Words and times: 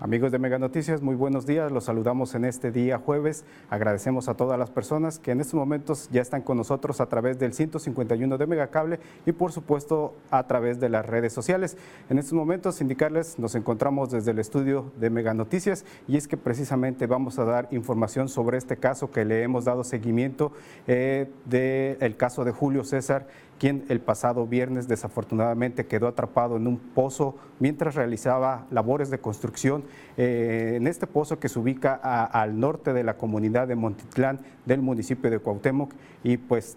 Amigos 0.00 0.30
de 0.30 0.38
Mega 0.38 0.60
Noticias, 0.60 1.02
muy 1.02 1.16
buenos 1.16 1.44
días. 1.44 1.72
Los 1.72 1.86
saludamos 1.86 2.36
en 2.36 2.44
este 2.44 2.70
día 2.70 2.98
jueves. 2.98 3.44
Agradecemos 3.68 4.28
a 4.28 4.34
todas 4.34 4.56
las 4.56 4.70
personas 4.70 5.18
que 5.18 5.32
en 5.32 5.40
estos 5.40 5.54
momentos 5.54 6.08
ya 6.12 6.22
están 6.22 6.42
con 6.42 6.56
nosotros 6.56 7.00
a 7.00 7.06
través 7.06 7.40
del 7.40 7.52
151 7.52 8.38
de 8.38 8.46
Megacable 8.46 9.00
y 9.26 9.32
por 9.32 9.50
supuesto 9.50 10.14
a 10.30 10.46
través 10.46 10.78
de 10.78 10.88
las 10.88 11.04
redes 11.04 11.32
sociales. 11.32 11.76
En 12.10 12.20
estos 12.20 12.34
momentos 12.34 12.80
indicarles, 12.80 13.40
nos 13.40 13.56
encontramos 13.56 14.12
desde 14.12 14.30
el 14.30 14.38
estudio 14.38 14.92
de 15.00 15.10
Mega 15.10 15.34
Noticias 15.34 15.84
y 16.06 16.16
es 16.16 16.28
que 16.28 16.36
precisamente 16.36 17.08
vamos 17.08 17.40
a 17.40 17.44
dar 17.44 17.66
información 17.72 18.28
sobre 18.28 18.56
este 18.56 18.76
caso 18.76 19.10
que 19.10 19.24
le 19.24 19.42
hemos 19.42 19.64
dado 19.64 19.82
seguimiento 19.82 20.52
eh, 20.86 21.28
del 21.44 22.16
caso 22.16 22.44
de 22.44 22.52
Julio 22.52 22.84
César 22.84 23.26
quien 23.58 23.84
el 23.88 24.00
pasado 24.00 24.46
viernes 24.46 24.88
desafortunadamente 24.88 25.86
quedó 25.86 26.06
atrapado 26.08 26.56
en 26.56 26.66
un 26.66 26.78
pozo 26.78 27.36
mientras 27.58 27.94
realizaba 27.94 28.66
labores 28.70 29.10
de 29.10 29.18
construcción 29.18 29.84
eh, 30.16 30.74
en 30.76 30.86
este 30.86 31.06
pozo 31.06 31.38
que 31.38 31.48
se 31.48 31.58
ubica 31.58 31.94
al 31.94 32.58
norte 32.58 32.92
de 32.92 33.04
la 33.04 33.16
comunidad 33.16 33.68
de 33.68 33.74
Montitlán 33.74 34.40
del 34.64 34.80
municipio 34.80 35.30
de 35.30 35.40
Cuauhtémoc 35.40 35.92
y 36.22 36.36
pues 36.36 36.76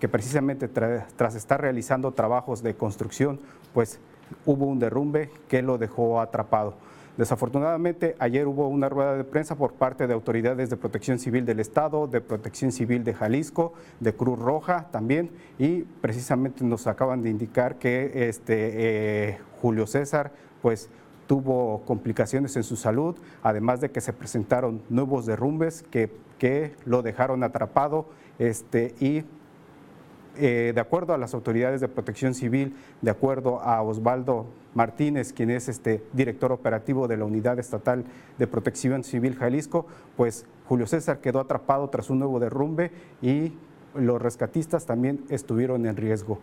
que 0.00 0.08
precisamente 0.08 0.68
tras 0.68 1.34
estar 1.34 1.60
realizando 1.60 2.12
trabajos 2.12 2.62
de 2.62 2.74
construcción 2.74 3.38
pues 3.72 4.00
hubo 4.46 4.66
un 4.66 4.78
derrumbe 4.78 5.30
que 5.48 5.62
lo 5.62 5.78
dejó 5.78 6.20
atrapado. 6.20 6.74
Desafortunadamente, 7.16 8.16
ayer 8.18 8.46
hubo 8.46 8.68
una 8.68 8.88
rueda 8.88 9.16
de 9.16 9.24
prensa 9.24 9.54
por 9.54 9.74
parte 9.74 10.06
de 10.06 10.14
autoridades 10.14 10.70
de 10.70 10.78
protección 10.78 11.18
civil 11.18 11.44
del 11.44 11.60
Estado, 11.60 12.06
de 12.06 12.22
protección 12.22 12.72
civil 12.72 13.04
de 13.04 13.12
Jalisco, 13.12 13.74
de 14.00 14.14
Cruz 14.14 14.38
Roja 14.38 14.88
también, 14.90 15.30
y 15.58 15.82
precisamente 15.82 16.64
nos 16.64 16.86
acaban 16.86 17.22
de 17.22 17.28
indicar 17.28 17.76
que 17.76 18.28
este, 18.28 18.70
eh, 19.28 19.38
Julio 19.60 19.86
César, 19.86 20.32
pues 20.62 20.88
tuvo 21.26 21.82
complicaciones 21.84 22.56
en 22.56 22.62
su 22.62 22.76
salud, 22.76 23.16
además 23.42 23.80
de 23.80 23.90
que 23.90 24.00
se 24.00 24.14
presentaron 24.14 24.82
nuevos 24.88 25.26
derrumbes 25.26 25.82
que, 25.82 26.10
que 26.38 26.74
lo 26.86 27.02
dejaron 27.02 27.44
atrapado 27.44 28.06
este, 28.38 28.94
y 29.00 29.24
eh, 30.36 30.72
de 30.74 30.80
acuerdo 30.80 31.14
a 31.14 31.18
las 31.18 31.34
autoridades 31.34 31.80
de 31.80 31.88
protección 31.88 32.34
civil, 32.34 32.74
de 33.00 33.10
acuerdo 33.10 33.60
a 33.60 33.82
Osvaldo 33.82 34.46
Martínez, 34.74 35.32
quien 35.32 35.50
es 35.50 35.68
este 35.68 36.02
director 36.12 36.52
operativo 36.52 37.08
de 37.08 37.16
la 37.16 37.24
Unidad 37.24 37.58
Estatal 37.58 38.04
de 38.38 38.46
Protección 38.46 39.04
Civil 39.04 39.36
Jalisco, 39.36 39.86
pues 40.16 40.46
Julio 40.66 40.86
César 40.86 41.20
quedó 41.20 41.40
atrapado 41.40 41.88
tras 41.90 42.08
un 42.08 42.18
nuevo 42.18 42.40
derrumbe 42.40 42.90
y 43.20 43.52
los 43.94 44.22
rescatistas 44.22 44.86
también 44.86 45.24
estuvieron 45.28 45.86
en 45.86 45.96
riesgo. 45.96 46.38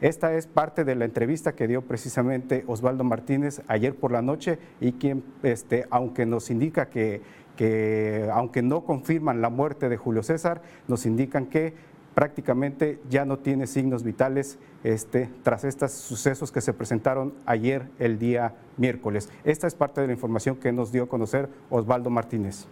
Esta 0.00 0.34
es 0.34 0.46
parte 0.46 0.84
de 0.84 0.94
la 0.94 1.04
entrevista 1.04 1.54
que 1.54 1.68
dio 1.68 1.82
precisamente 1.82 2.64
Osvaldo 2.66 3.04
Martínez 3.04 3.60
ayer 3.68 3.94
por 3.94 4.12
la 4.12 4.22
noche 4.22 4.58
y 4.80 4.92
quien, 4.92 5.22
este, 5.42 5.86
aunque 5.90 6.24
nos 6.24 6.50
indica 6.50 6.88
que, 6.88 7.20
que, 7.54 8.26
aunque 8.32 8.62
no 8.62 8.86
confirman 8.86 9.42
la 9.42 9.50
muerte 9.50 9.90
de 9.90 9.98
Julio 9.98 10.22
César, 10.22 10.62
nos 10.88 11.04
indican 11.04 11.46
que 11.46 11.74
prácticamente 12.14 13.00
ya 13.08 13.24
no 13.24 13.38
tiene 13.38 13.66
signos 13.66 14.02
vitales 14.02 14.58
este, 14.84 15.30
tras 15.42 15.64
estos 15.64 15.92
sucesos 15.92 16.52
que 16.52 16.60
se 16.60 16.72
presentaron 16.72 17.34
ayer, 17.46 17.88
el 17.98 18.18
día 18.18 18.54
miércoles. 18.76 19.28
Esta 19.44 19.66
es 19.66 19.74
parte 19.74 20.00
de 20.00 20.08
la 20.08 20.12
información 20.12 20.56
que 20.56 20.72
nos 20.72 20.92
dio 20.92 21.04
a 21.04 21.08
conocer 21.08 21.48
Osvaldo 21.70 22.10
Martínez. 22.10 22.66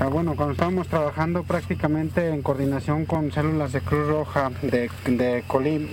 Ah, 0.00 0.08
bueno, 0.08 0.34
cuando 0.34 0.52
estábamos 0.52 0.88
trabajando 0.88 1.44
prácticamente 1.44 2.28
en 2.28 2.42
coordinación 2.42 3.04
con 3.04 3.30
células 3.30 3.72
de 3.72 3.80
Cruz 3.80 4.08
Roja 4.08 4.50
de, 4.62 4.90
de, 5.06 5.44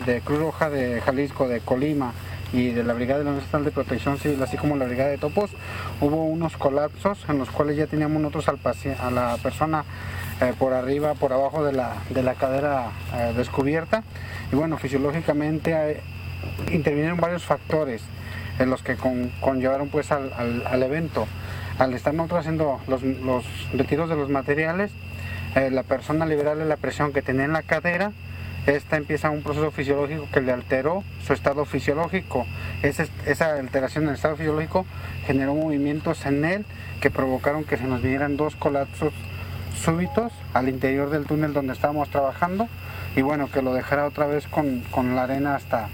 de 0.06 0.22
Cruz 0.24 0.40
Roja 0.40 0.70
de 0.70 1.02
Jalisco, 1.02 1.48
de 1.48 1.60
Colima 1.60 2.14
y 2.52 2.70
de 2.70 2.84
la 2.84 2.94
Brigada 2.94 3.24
Nacional 3.24 3.66
de 3.66 3.72
Protección 3.72 4.18
Civil, 4.18 4.42
así 4.42 4.58
como 4.58 4.76
la 4.76 4.86
Brigada 4.86 5.10
de 5.12 5.18
Topos, 5.18 5.52
hubo 6.02 6.26
unos 6.26 6.58
colapsos 6.58 7.24
en 7.30 7.38
los 7.38 7.50
cuales 7.50 7.78
ya 7.78 7.88
teníamos 7.88 8.22
nosotros 8.22 8.48
al 8.48 8.60
a 9.00 9.12
la 9.12 9.38
persona 9.44 9.84
eh, 10.42 10.54
por 10.58 10.74
arriba, 10.74 11.16
por 11.16 11.34
abajo 11.34 11.66
de 11.66 11.74
la, 11.74 11.96
de 12.10 12.24
la 12.24 12.36
cadera 12.36 12.92
eh, 13.14 13.34
descubierta. 13.36 14.04
Y 14.54 14.56
bueno, 14.56 14.78
fisiológicamente 14.78 15.74
eh, 15.74 16.02
intervinieron 16.72 17.20
varios 17.20 17.44
factores 17.44 18.02
en 18.58 18.70
los 18.70 18.82
que 18.82 18.96
conllevaron 18.96 19.90
pues 19.90 20.14
al, 20.14 20.32
al, 20.66 20.84
evento. 20.84 21.28
Al 21.78 21.94
estar 21.94 22.14
nosotros 22.14 22.42
haciendo 22.42 22.80
los, 22.88 23.04
los 23.04 23.46
retiros 23.74 24.10
de 24.10 24.16
los 24.16 24.30
materiales, 24.30 24.92
la 25.56 25.84
persona 25.84 26.26
liberarle 26.26 26.66
la 26.66 26.76
presión 26.76 27.14
que 27.14 27.22
tenía 27.22 27.46
en 27.46 27.54
la 27.54 27.64
cadera, 27.64 28.12
esta 28.68 28.98
empieza 28.98 29.30
un 29.30 29.42
proceso 29.42 29.72
fisiológico 29.72 30.28
que 30.32 30.42
le 30.42 30.52
alteró 30.52 31.04
su 31.26 31.32
estado 31.32 31.64
fisiológico. 31.64 32.46
Esa, 32.84 33.08
esa 33.26 33.54
alteración 33.54 34.04
en 34.04 34.10
el 34.10 34.16
estado 34.16 34.36
fisiológico 34.36 34.86
generó 35.26 35.56
movimientos 35.56 36.26
en 36.26 36.44
él 36.44 36.66
que 37.00 37.10
provocaron 37.10 37.64
que 37.64 37.78
se 37.78 37.86
nos 37.86 38.02
vinieran 38.02 38.36
dos 38.36 38.58
colapsos 38.58 39.14
súbitos 39.80 40.32
al 40.54 40.70
interior 40.70 41.10
del 41.10 41.26
túnel 41.26 41.54
donde 41.54 41.74
estábamos 41.74 42.10
trabajando 42.10 42.68
y 43.16 43.22
bueno, 43.22 43.50
que 43.52 43.62
lo 43.62 43.74
dejara 43.74 44.06
otra 44.06 44.28
vez 44.28 44.48
con, 44.48 44.84
la 45.16 45.24
arena 45.24 45.56
hasta, 45.56 45.90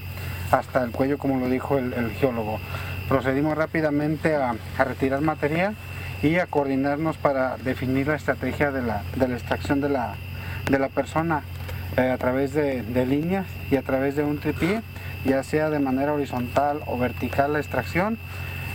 hasta 0.51 0.83
el 0.83 0.91
cuello, 0.91 1.17
como 1.17 1.39
lo 1.39 1.49
dijo 1.49 1.77
el, 1.77 2.11
geólogo. 2.19 2.59
Procedimos 3.07 3.57
rápidamente 3.57 4.35
a, 4.35 4.55
retirar 4.77 5.21
material 5.21 5.75
y 6.21 6.37
a 6.37 6.47
coordinarnos 6.47 7.17
para 7.17 7.57
definir 7.57 8.07
la 8.07 8.15
estrategia 8.15 8.71
de 8.71 8.81
la, 8.81 9.03
extracción 9.33 9.81
de 9.81 9.89
la, 9.89 10.15
de 10.69 10.79
la 10.79 10.89
persona 10.89 11.43
eh, 11.97 12.09
a 12.09 12.17
través 12.17 12.53
de, 12.53 12.83
líneas 13.05 13.45
y 13.71 13.77
a 13.77 13.81
través 13.81 14.15
de 14.15 14.23
un 14.23 14.39
tripié, 14.39 14.81
ya 15.23 15.43
sea 15.43 15.69
de 15.69 15.79
manera 15.79 16.13
horizontal 16.13 16.81
o 16.87 16.97
vertical 16.97 17.53
la 17.53 17.59
extracción. 17.59 18.17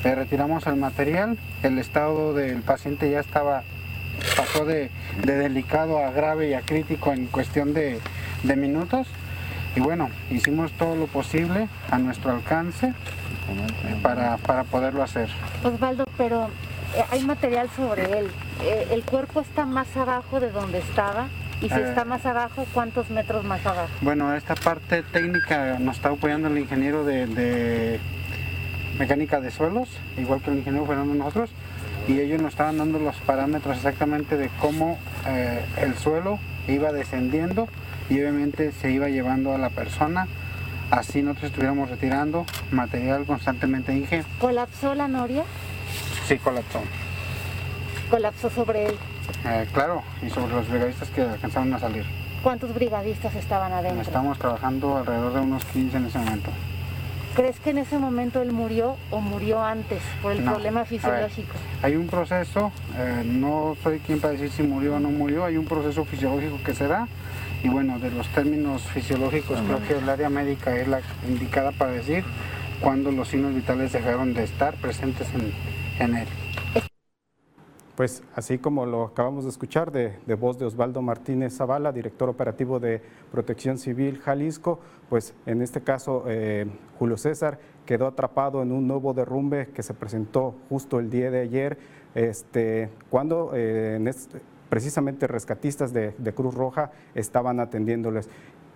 Eh, 0.04 0.15
retiramos 0.15 0.66
el 0.66 0.77
material, 0.77 1.37
el 1.62 1.78
estado 1.78 2.32
del 2.32 2.62
paciente 2.62 3.10
ya 3.10 3.21
estaba 3.21 3.62
pasó 4.36 4.64
de, 4.64 4.91
delicado 5.25 5.98
a 5.98 6.10
grave 6.10 6.50
y 6.50 6.54
a 6.54 6.62
crítico 6.62 7.12
en 7.12 7.26
cuestión 7.26 7.75
de, 7.75 8.00
minutos. 8.56 9.06
Y 9.76 9.81
bueno, 9.81 10.10
hicimos 10.31 10.72
todo 10.72 10.97
lo 10.97 11.06
posible 11.06 11.69
a 11.91 11.98
nuestro 11.98 12.32
alcance 12.32 12.92
para, 14.03 14.64
poderlo 14.64 15.03
hacer. 15.03 15.28
Osvaldo, 15.62 16.04
pero 16.16 16.48
eh, 16.97 17.04
hay 17.10 17.25
material 17.25 17.69
sobre 17.76 18.19
él. 18.19 18.30
Eh, 18.62 18.88
¿El 18.91 19.04
cuerpo 19.04 19.41
está 19.41 19.66
más 19.66 19.97
abajo 19.97 20.41
de 20.41 20.50
donde 20.50 20.78
estaba? 20.78 21.28
Y 21.60 21.69
si 21.69 21.75
está 21.75 22.03
eh. 22.03 22.06
más 22.06 22.25
abajo, 22.26 22.66
¿cuántos 22.72 23.10
metros 23.10 23.44
más 23.44 23.64
abajo? 23.64 23.91
Bueno, 24.00 24.34
esta 24.34 24.54
parte 24.54 25.03
técnica 25.03 25.78
nos 25.78 25.97
está 25.97 26.09
apoyando 26.09 26.48
el 26.48 26.59
ingeniero 26.59 27.04
de, 27.04 27.26
de 27.26 28.00
mecánica 28.98 29.41
de 29.41 29.50
suelos, 29.50 29.88
igual 30.16 30.41
que 30.41 30.50
el 30.50 30.59
ingeniero 30.59 30.86
Fernando 30.86 31.14
nosotros 31.14 31.50
y 32.10 32.19
ellos 32.19 32.43
nos 32.43 32.53
estaban 32.53 32.78
dando 32.78 32.98
los 32.98 33.15
parámetros 33.19 33.76
exactamente 33.76 34.37
de 34.37 34.50
cómo 34.60 34.98
eh, 35.28 35.65
el 35.76 35.97
suelo 35.97 36.41
iba 36.66 36.91
descendiendo 36.91 37.69
y 38.09 38.15
obviamente 38.15 38.72
se 38.72 38.91
iba 38.91 39.09
llevando 39.09 39.54
a 39.54 39.59
la 39.59 39.71
persona. 39.71 40.26
Así 40.91 41.22
nosotros 41.22 41.50
estuviéramos 41.50 41.88
retirando 41.88 42.47
material 42.72 43.26
constantemente. 43.26 43.93
Dije, 43.93 44.25
¿Colapsó 44.41 44.97
la 44.97 45.06
noria? 45.06 45.44
Sí, 46.26 46.37
colapsó. 46.38 46.81
¿Colapsó 48.10 48.51
sobre 48.51 48.86
él? 48.86 48.97
Eh, 49.45 49.68
claro, 49.72 50.03
y 50.21 50.30
sobre 50.30 50.53
los 50.54 50.68
brigadistas 50.68 51.09
que 51.10 51.22
alcanzaron 51.22 51.72
a 51.74 51.78
salir. 51.78 52.04
¿Cuántos 52.42 52.74
brigadistas 52.74 53.36
estaban 53.36 53.72
adentro? 53.72 54.03
Estamos 54.03 54.36
trabajando 54.36 54.97
alrededor 54.97 55.34
de 55.34 55.41
unos 55.41 55.65
15 55.66 55.97
en 55.97 56.07
ese 56.07 56.18
momento. 56.18 56.51
¿Crees 57.34 57.60
que 57.60 57.71
en 57.71 57.78
ese 57.78 57.98
momento 57.98 58.42
él 58.42 58.53
murió 58.53 58.97
o 59.10 59.21
murió 59.21 59.62
antes 59.62 60.03
por 60.21 60.32
el 60.32 60.42
problema 60.42 60.84
fisiológico? 60.84 61.54
hay 61.82 61.97
un 61.97 62.09
proceso, 62.09 62.72
eh, 62.98 63.22
no 63.24 63.77
soy 63.82 64.00
quien 64.00 64.21
para 64.21 64.32
decir 64.32 64.50
si 64.50 64.62
murió 64.62 64.97
o 64.97 65.00
no 65.00 65.10
murió, 65.10 65.44
hay 65.44 65.56
un 65.56 65.65
proceso 65.65 66.04
fisiológico 66.04 66.59
que 66.65 66.74
se 66.74 66.88
da 66.88 67.06
y 67.62 67.68
bueno, 67.68 67.98
de 67.98 68.10
los 68.10 68.27
términos 68.28 68.82
fisiológicos 68.82 69.60
creo 69.60 69.82
que 69.86 69.98
el 69.98 70.09
área 70.09 70.28
médica 70.28 70.77
es 70.77 70.88
la 70.88 71.00
indicada 71.28 71.72
para 71.72 71.92
decir 71.92 72.24
cuándo 72.80 73.12
los 73.12 73.28
signos 73.28 73.54
vitales 73.54 73.92
dejaron 73.92 74.34
de 74.34 74.44
estar 74.44 74.74
presentes 74.74 75.28
en, 75.34 75.53
en 76.04 76.16
él. 76.16 76.28
Pues 78.00 78.22
así 78.34 78.56
como 78.56 78.86
lo 78.86 79.04
acabamos 79.04 79.44
de 79.44 79.50
escuchar 79.50 79.92
de, 79.92 80.34
voz 80.34 80.58
de 80.58 80.64
Osvaldo 80.64 81.02
Martínez 81.02 81.54
Zavala, 81.54 81.92
director 81.92 82.30
operativo 82.30 82.80
de 82.80 83.02
Protección 83.30 83.76
Civil 83.76 84.18
Jalisco, 84.20 84.80
pues 85.10 85.34
en 85.44 85.60
este 85.60 85.82
caso 85.82 86.24
eh, 86.26 86.64
Julio 86.98 87.18
César 87.18 87.58
quedó 87.84 88.06
atrapado 88.06 88.62
en 88.62 88.72
un 88.72 88.88
nuevo 88.88 89.12
derrumbe 89.12 89.68
que 89.74 89.82
se 89.82 89.92
presentó 89.92 90.54
justo 90.70 90.98
el 90.98 91.10
día 91.10 91.30
de 91.30 91.41
ayer, 91.41 91.76
este, 92.14 92.88
cuando 93.10 93.50
eh, 93.52 94.00
precisamente 94.70 95.26
rescatistas 95.26 95.92
de, 95.92 96.14
Cruz 96.34 96.54
Roja 96.54 96.92
estaban 97.14 97.60
atendiéndoles. 97.60 98.30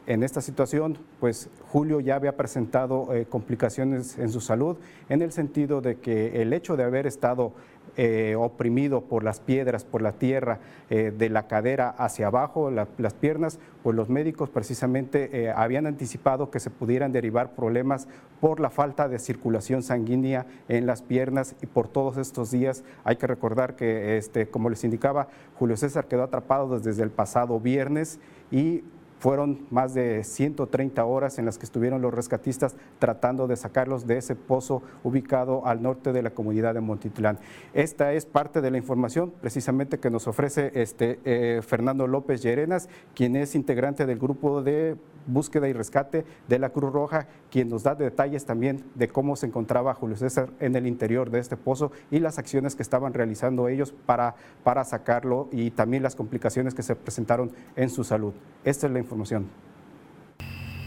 En 0.06 0.22
esta 0.22 0.42
situación, 0.42 0.98
pues 1.18 1.48
Julio 1.72 1.98
ya 2.00 2.16
había 2.16 2.36
presentado 2.36 3.14
eh, 3.14 3.24
complicaciones 3.24 4.18
en 4.18 4.30
su 4.30 4.42
salud, 4.42 4.76
en 5.08 5.22
el 5.22 5.32
sentido 5.32 5.80
de 5.80 5.96
que 5.96 6.42
el 6.42 6.52
hecho 6.52 6.76
de 6.76 6.84
haber 6.84 7.06
estado 7.06 7.54
eh, 7.96 8.34
oprimido 8.38 9.02
por 9.02 9.24
las 9.24 9.40
piedras, 9.40 9.84
por 9.84 10.02
la 10.02 10.12
tierra, 10.12 10.58
eh, 10.90 11.12
de 11.16 11.28
la 11.28 11.46
cadera 11.46 11.90
hacia 11.90 12.26
abajo, 12.26 12.70
las 12.70 13.14
piernas, 13.14 13.58
pues 13.82 13.96
los 13.96 14.08
médicos 14.08 14.50
precisamente 14.50 15.50
habían 15.54 15.86
anticipado 15.86 16.50
que 16.50 16.60
se 16.60 16.70
pudieran 16.70 17.12
derivar 17.12 17.54
problemas 17.54 18.08
por 18.40 18.60
la 18.60 18.70
falta 18.70 19.08
de 19.08 19.18
circulación 19.18 19.82
sanguínea 19.82 20.46
en 20.68 20.86
las 20.86 21.02
piernas 21.02 21.56
y 21.62 21.66
por 21.66 21.88
todos 21.88 22.18
estos 22.18 22.50
días. 22.50 22.84
Hay 23.04 23.16
que 23.16 23.26
recordar 23.26 23.74
que, 23.76 24.18
este, 24.18 24.48
como 24.48 24.68
les 24.68 24.84
indicaba, 24.84 25.28
Julio 25.58 25.76
César 25.76 26.08
quedó 26.08 26.24
atrapado 26.24 26.78
desde 26.78 27.02
el 27.02 27.10
pasado 27.10 27.58
viernes 27.58 28.20
y 28.50 28.84
fueron 29.24 29.60
más 29.70 29.94
de 29.94 30.22
130 30.22 31.02
horas 31.02 31.38
en 31.38 31.46
las 31.46 31.56
que 31.56 31.64
estuvieron 31.64 32.02
los 32.02 32.12
rescatistas 32.12 32.76
tratando 32.98 33.46
de 33.46 33.56
sacarlos 33.56 34.06
de 34.06 34.18
ese 34.18 34.36
pozo 34.36 34.82
ubicado 35.02 35.66
al 35.66 35.80
norte 35.80 36.12
de 36.12 36.20
la 36.20 36.28
comunidad 36.28 36.74
de 36.74 36.82
Montitlán. 36.82 37.38
Esta 37.72 38.12
es 38.12 38.26
parte 38.26 38.60
de 38.60 38.70
la 38.70 38.76
información 38.76 39.32
precisamente 39.40 39.98
que 39.98 40.10
nos 40.10 40.28
ofrece 40.28 40.72
este, 40.74 41.20
eh, 41.24 41.62
Fernando 41.62 42.06
López 42.06 42.42
Llerenas, 42.42 42.90
quien 43.14 43.34
es 43.36 43.54
integrante 43.54 44.04
del 44.04 44.18
grupo 44.18 44.60
de 44.60 44.98
búsqueda 45.26 45.68
y 45.68 45.72
rescate 45.72 46.24
de 46.48 46.58
la 46.58 46.70
Cruz 46.70 46.92
Roja, 46.92 47.26
quien 47.50 47.68
nos 47.68 47.82
da 47.82 47.94
detalles 47.94 48.44
también 48.44 48.84
de 48.94 49.08
cómo 49.08 49.36
se 49.36 49.46
encontraba 49.46 49.94
Julio 49.94 50.16
César 50.16 50.50
en 50.60 50.76
el 50.76 50.86
interior 50.86 51.30
de 51.30 51.40
este 51.40 51.56
pozo 51.56 51.92
y 52.10 52.18
las 52.18 52.38
acciones 52.38 52.74
que 52.74 52.82
estaban 52.82 53.14
realizando 53.14 53.68
ellos 53.68 53.94
para, 54.06 54.34
para 54.62 54.84
sacarlo 54.84 55.48
y 55.52 55.70
también 55.70 56.02
las 56.02 56.16
complicaciones 56.16 56.74
que 56.74 56.82
se 56.82 56.96
presentaron 56.96 57.52
en 57.76 57.90
su 57.90 58.04
salud. 58.04 58.34
Esta 58.64 58.86
es 58.86 58.92
la 58.92 58.98
información. 58.98 59.48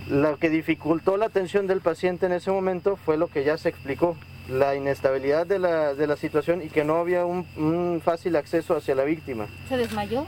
Lo 0.09 0.37
que 0.37 0.49
dificultó 0.49 1.17
la 1.17 1.25
atención 1.25 1.67
del 1.67 1.81
paciente 1.81 2.27
en 2.27 2.31
ese 2.31 2.49
momento 2.49 2.95
fue 2.95 3.17
lo 3.17 3.27
que 3.27 3.43
ya 3.43 3.57
se 3.57 3.67
explicó, 3.67 4.15
la 4.47 4.75
inestabilidad 4.75 5.45
de 5.45 5.59
la, 5.59 5.93
de 5.93 6.07
la 6.07 6.15
situación 6.15 6.61
y 6.61 6.69
que 6.69 6.85
no 6.85 6.95
había 6.95 7.25
un, 7.25 7.45
un 7.57 8.01
fácil 8.01 8.37
acceso 8.37 8.77
hacia 8.77 8.95
la 8.95 9.03
víctima. 9.03 9.47
¿Se 9.67 9.75
desmayó? 9.75 10.25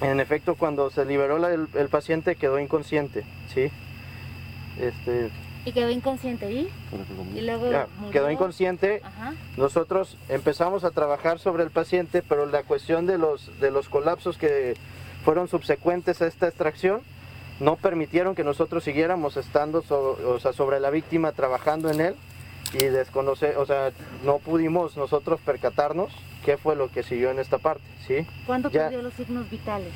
En 0.00 0.20
efecto, 0.20 0.54
cuando 0.54 0.90
se 0.90 1.04
liberó 1.04 1.44
el, 1.46 1.88
paciente 1.88 2.36
quedó 2.36 2.58
inconsciente, 2.58 3.24
¿sí? 3.52 3.70
Este, 4.78 5.30
¿Y 5.64 5.72
quedó 5.72 5.90
inconsciente 5.90 6.50
y? 6.52 6.68
y 7.34 7.40
luego 7.40 7.68
quedó 8.12 8.30
inconsciente. 8.30 9.02
Nosotros 9.56 10.16
empezamos 10.28 10.84
a 10.84 10.92
trabajar 10.92 11.40
sobre 11.40 11.64
el 11.64 11.70
paciente, 11.70 12.22
pero 12.22 12.46
la 12.46 12.62
cuestión 12.62 13.06
de 13.06 13.18
los, 13.18 13.50
de 13.60 13.70
los 13.70 13.88
colapsos 13.88 14.38
que 14.38 14.76
fueron 15.24 15.48
subsecuentes 15.48 16.22
a 16.22 16.26
esta 16.26 16.46
extracción 16.46 17.00
no 17.58 17.74
permitieron 17.74 18.36
que 18.36 18.44
nosotros 18.44 18.84
siguiéramos 18.84 19.36
estando 19.36 19.82
sobre 19.82 20.78
la 20.78 20.90
víctima, 20.90 21.32
trabajando 21.32 21.90
en 21.90 22.00
él 22.00 22.14
y 22.72 22.84
desconocer, 22.84 23.56
o 23.56 23.66
sea, 23.66 23.92
no 24.24 24.38
pudimos 24.38 24.96
nosotros 24.96 25.40
percatarnos 25.40 26.12
qué 26.44 26.56
fue 26.56 26.76
lo 26.76 26.90
que 26.90 27.02
siguió 27.02 27.30
en 27.30 27.38
esta 27.38 27.58
parte, 27.58 27.84
¿sí? 28.06 28.26
¿Cuándo 28.46 28.70
perdió 28.70 29.02
los 29.02 29.14
signos 29.14 29.48
vitales? 29.50 29.92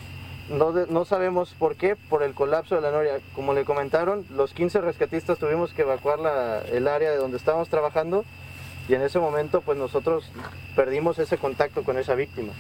No, 0.49 0.73
no 0.73 1.05
sabemos 1.05 1.55
por 1.55 1.77
qué, 1.77 1.97
por 1.97 2.23
el 2.23 2.35
colapso 2.35 2.75
de 2.75 2.81
la 2.81 2.91
noria. 2.91 3.21
Como 3.35 3.55
le 3.55 3.65
comentaron, 3.65 4.27
los 4.31 4.53
15 4.53 4.81
rescatistas 4.81 5.39
tuvimos 5.39 5.73
que 5.73 5.83
evacuar 5.83 6.19
la, 6.19 6.61
el 6.61 6.89
área 6.89 7.11
de 7.11 7.17
donde 7.17 7.37
estábamos 7.37 7.69
trabajando 7.69 8.25
y 8.89 8.95
en 8.95 9.03
ese 9.03 9.19
momento 9.19 9.61
pues 9.61 9.79
nosotros 9.79 10.31
perdimos 10.75 11.19
ese 11.19 11.39
contacto 11.39 11.85
con 11.85 11.99
esa 11.99 12.15
víctima. 12.15 12.53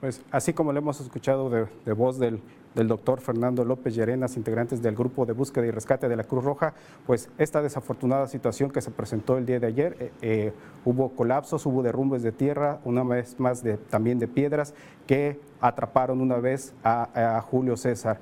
Pues 0.00 0.22
así 0.30 0.54
como 0.54 0.72
le 0.72 0.78
hemos 0.78 0.98
escuchado 0.98 1.50
de, 1.50 1.92
voz 1.92 2.18
del, 2.18 2.40
doctor 2.74 3.20
Fernando 3.20 3.66
López 3.66 3.94
Llerenas, 3.94 4.38
integrantes 4.38 4.80
del 4.80 4.96
grupo 4.96 5.26
de 5.26 5.34
búsqueda 5.34 5.66
y 5.66 5.70
rescate 5.70 6.08
de 6.08 6.16
la 6.16 6.24
Cruz 6.24 6.42
Roja, 6.42 6.72
pues 7.06 7.28
esta 7.36 7.60
desafortunada 7.60 8.26
situación 8.26 8.70
que 8.70 8.80
se 8.80 8.90
presentó 8.90 9.36
el 9.36 9.44
día 9.44 9.60
de 9.60 9.66
ayer, 9.66 9.96
eh, 10.00 10.12
eh, 10.22 10.52
hubo 10.86 11.10
colapsos, 11.10 11.66
hubo 11.66 11.82
derrumbes 11.82 12.22
de 12.22 12.32
tierra, 12.32 12.80
una 12.86 13.04
vez 13.04 13.38
más 13.38 13.62
de, 13.62 13.76
también 13.76 14.18
de 14.18 14.26
piedras 14.26 14.72
que 15.06 15.38
atraparon 15.60 16.22
una 16.22 16.36
vez 16.36 16.72
a, 16.82 17.44
Julio 17.50 17.76
César. 17.76 18.20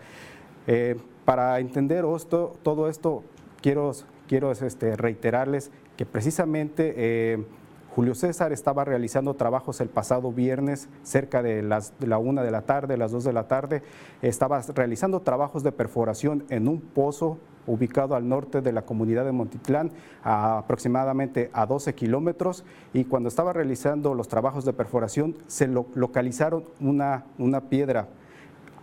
Eh, 0.66 0.96
para 1.24 1.60
entender 1.60 2.04
esto, 2.16 2.54
todo 2.64 2.88
esto, 2.88 3.22
quiero, 3.62 3.92
quiero 4.26 4.50
este, 4.50 4.96
reiterarles 4.96 5.70
que 5.96 6.06
precisamente 6.06 7.46
Julio 7.94 8.14
César 8.14 8.52
estaba 8.52 8.84
realizando 8.84 9.34
trabajos 9.34 9.80
el 9.80 9.88
pasado 9.88 10.30
viernes 10.32 10.88
cerca 11.02 11.42
de, 11.42 11.62
las, 11.62 11.92
la 12.00 12.18
una 12.18 12.42
de 12.42 12.50
la 12.50 12.62
tarde, 12.62 12.96
las 12.96 13.12
dos 13.12 13.24
de 13.24 13.32
la 13.32 13.48
tarde. 13.48 13.82
Estaba 14.22 14.60
realizando 14.74 15.20
trabajos 15.20 15.62
de 15.62 15.72
perforación 15.72 16.44
en 16.48 16.68
un 16.68 16.80
pozo 16.80 17.38
ubicado 17.66 18.14
al 18.14 18.28
norte 18.28 18.62
de 18.62 18.72
la 18.72 18.82
comunidad 18.82 19.24
de 19.24 19.32
Montitlán, 19.32 19.90
aproximadamente 20.22 21.50
a 21.52 21.66
12 21.66 21.94
kilómetros, 21.94 22.64
y 22.92 23.04
cuando 23.04 23.28
estaba 23.28 23.52
realizando 23.52 24.14
los 24.14 24.28
trabajos 24.28 24.64
de 24.64 24.72
perforación 24.72 25.36
se 25.46 25.68
localizaron 25.68 26.64
una, 26.80 27.26
una 27.36 27.62
piedra. 27.62 28.08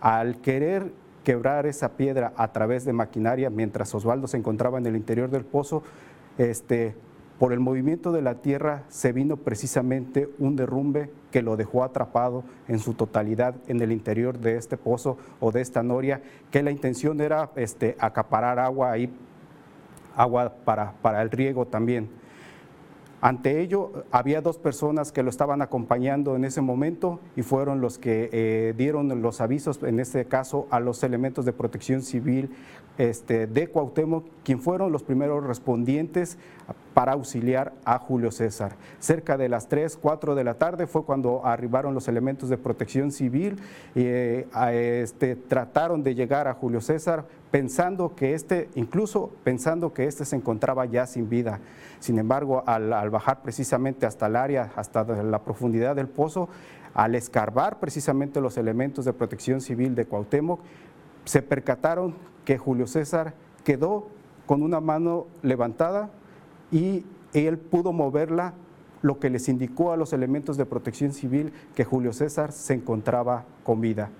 Al 0.00 0.40
querer 0.40 0.92
quebrar 1.24 1.66
esa 1.66 1.96
piedra 1.96 2.32
a 2.36 2.52
través 2.52 2.84
de 2.84 2.92
maquinaria, 2.92 3.50
mientras 3.50 3.92
Osvaldo 3.94 4.28
se 4.28 4.36
encontraba 4.36 4.78
en 4.78 4.86
el 4.86 4.94
interior 4.94 5.28
del 5.28 5.44
pozo, 5.44 5.82
este, 6.38 6.94
por 7.38 7.52
el 7.52 7.60
movimiento 7.60 8.12
de 8.12 8.22
la 8.22 8.36
Tierra 8.36 8.84
se 8.88 9.12
vino 9.12 9.36
precisamente 9.36 10.28
un 10.38 10.56
derrumbe 10.56 11.10
que 11.30 11.42
lo 11.42 11.56
dejó 11.56 11.84
atrapado 11.84 12.44
en 12.66 12.78
su 12.78 12.94
totalidad 12.94 13.54
en 13.68 13.80
el 13.80 13.92
interior 13.92 14.38
de 14.38 14.56
este 14.56 14.76
pozo 14.76 15.18
o 15.40 15.52
de 15.52 15.60
esta 15.60 15.82
noria, 15.82 16.22
que 16.50 16.62
la 16.62 16.70
intención 16.70 17.20
era 17.20 17.50
este, 17.56 17.96
acaparar 17.98 18.58
agua 18.58 18.92
ahí, 18.92 19.10
agua 20.14 20.54
para, 20.64 20.92
para 21.02 21.20
el 21.20 21.30
riego 21.30 21.66
también. 21.66 22.08
Ante 23.20 23.60
ello, 23.60 24.04
había 24.10 24.42
dos 24.42 24.58
personas 24.58 25.10
que 25.10 25.22
lo 25.22 25.30
estaban 25.30 25.62
acompañando 25.62 26.36
en 26.36 26.44
ese 26.44 26.60
momento 26.60 27.18
y 27.34 27.42
fueron 27.42 27.80
los 27.80 27.98
que 27.98 28.28
eh, 28.30 28.74
dieron 28.76 29.22
los 29.22 29.40
avisos, 29.40 29.82
en 29.82 30.00
este 30.00 30.26
caso, 30.26 30.66
a 30.70 30.80
los 30.80 31.02
elementos 31.02 31.44
de 31.46 31.52
protección 31.52 32.02
civil 32.02 32.50
este, 32.98 33.46
de 33.46 33.68
Cuauhtémoc, 33.68 34.24
quien 34.44 34.60
fueron 34.60 34.92
los 34.92 35.02
primeros 35.02 35.44
respondientes 35.44 36.38
para 36.94 37.12
auxiliar 37.12 37.72
a 37.84 37.98
Julio 37.98 38.30
César. 38.30 38.76
Cerca 39.00 39.36
de 39.36 39.48
las 39.48 39.68
3, 39.68 39.98
4 40.00 40.34
de 40.34 40.44
la 40.44 40.54
tarde 40.54 40.86
fue 40.86 41.04
cuando 41.04 41.44
arribaron 41.44 41.94
los 41.94 42.08
elementos 42.08 42.48
de 42.48 42.58
protección 42.58 43.12
civil 43.12 43.56
y 43.94 44.02
eh, 44.04 44.46
este, 45.02 45.36
trataron 45.36 46.02
de 46.02 46.14
llegar 46.14 46.48
a 46.48 46.54
Julio 46.54 46.80
César 46.80 47.26
pensando 47.56 48.14
que 48.14 48.34
este, 48.34 48.68
incluso 48.74 49.30
pensando 49.42 49.94
que 49.94 50.04
este 50.04 50.26
se 50.26 50.36
encontraba 50.36 50.84
ya 50.84 51.06
sin 51.06 51.30
vida. 51.30 51.58
Sin 52.00 52.18
embargo, 52.18 52.62
al, 52.66 53.08
bajar 53.08 53.40
precisamente 53.40 54.04
hasta 54.04 54.26
el 54.26 54.36
área, 54.36 54.72
hasta 54.76 55.04
la 55.04 55.42
profundidad 55.42 55.96
del 55.96 56.06
pozo, 56.06 56.50
al 56.92 57.14
escarbar 57.14 57.80
precisamente 57.80 58.42
los 58.42 58.58
elementos 58.58 59.06
de 59.06 59.14
protección 59.14 59.62
civil 59.62 59.94
de 59.94 60.04
Cuauhtémoc, 60.04 60.60
se 61.24 61.40
percataron 61.40 62.14
que 62.44 62.58
Julio 62.58 62.86
César 62.86 63.32
quedó 63.64 64.08
con 64.44 64.62
una 64.62 64.80
mano 64.80 65.26
levantada 65.40 66.10
y 66.70 67.06
él 67.32 67.56
pudo 67.56 67.94
moverla, 67.94 68.52
lo 69.00 69.18
que 69.18 69.30
les 69.30 69.48
indicó 69.48 69.92
a 69.92 69.96
los 69.96 70.12
elementos 70.12 70.58
de 70.58 70.66
protección 70.66 71.14
civil 71.14 71.54
que 71.74 71.84
Julio 71.84 72.12
César 72.12 72.52
se 72.52 72.74
encontraba 72.74 73.46
con 73.64 73.80
vida. 73.80 74.10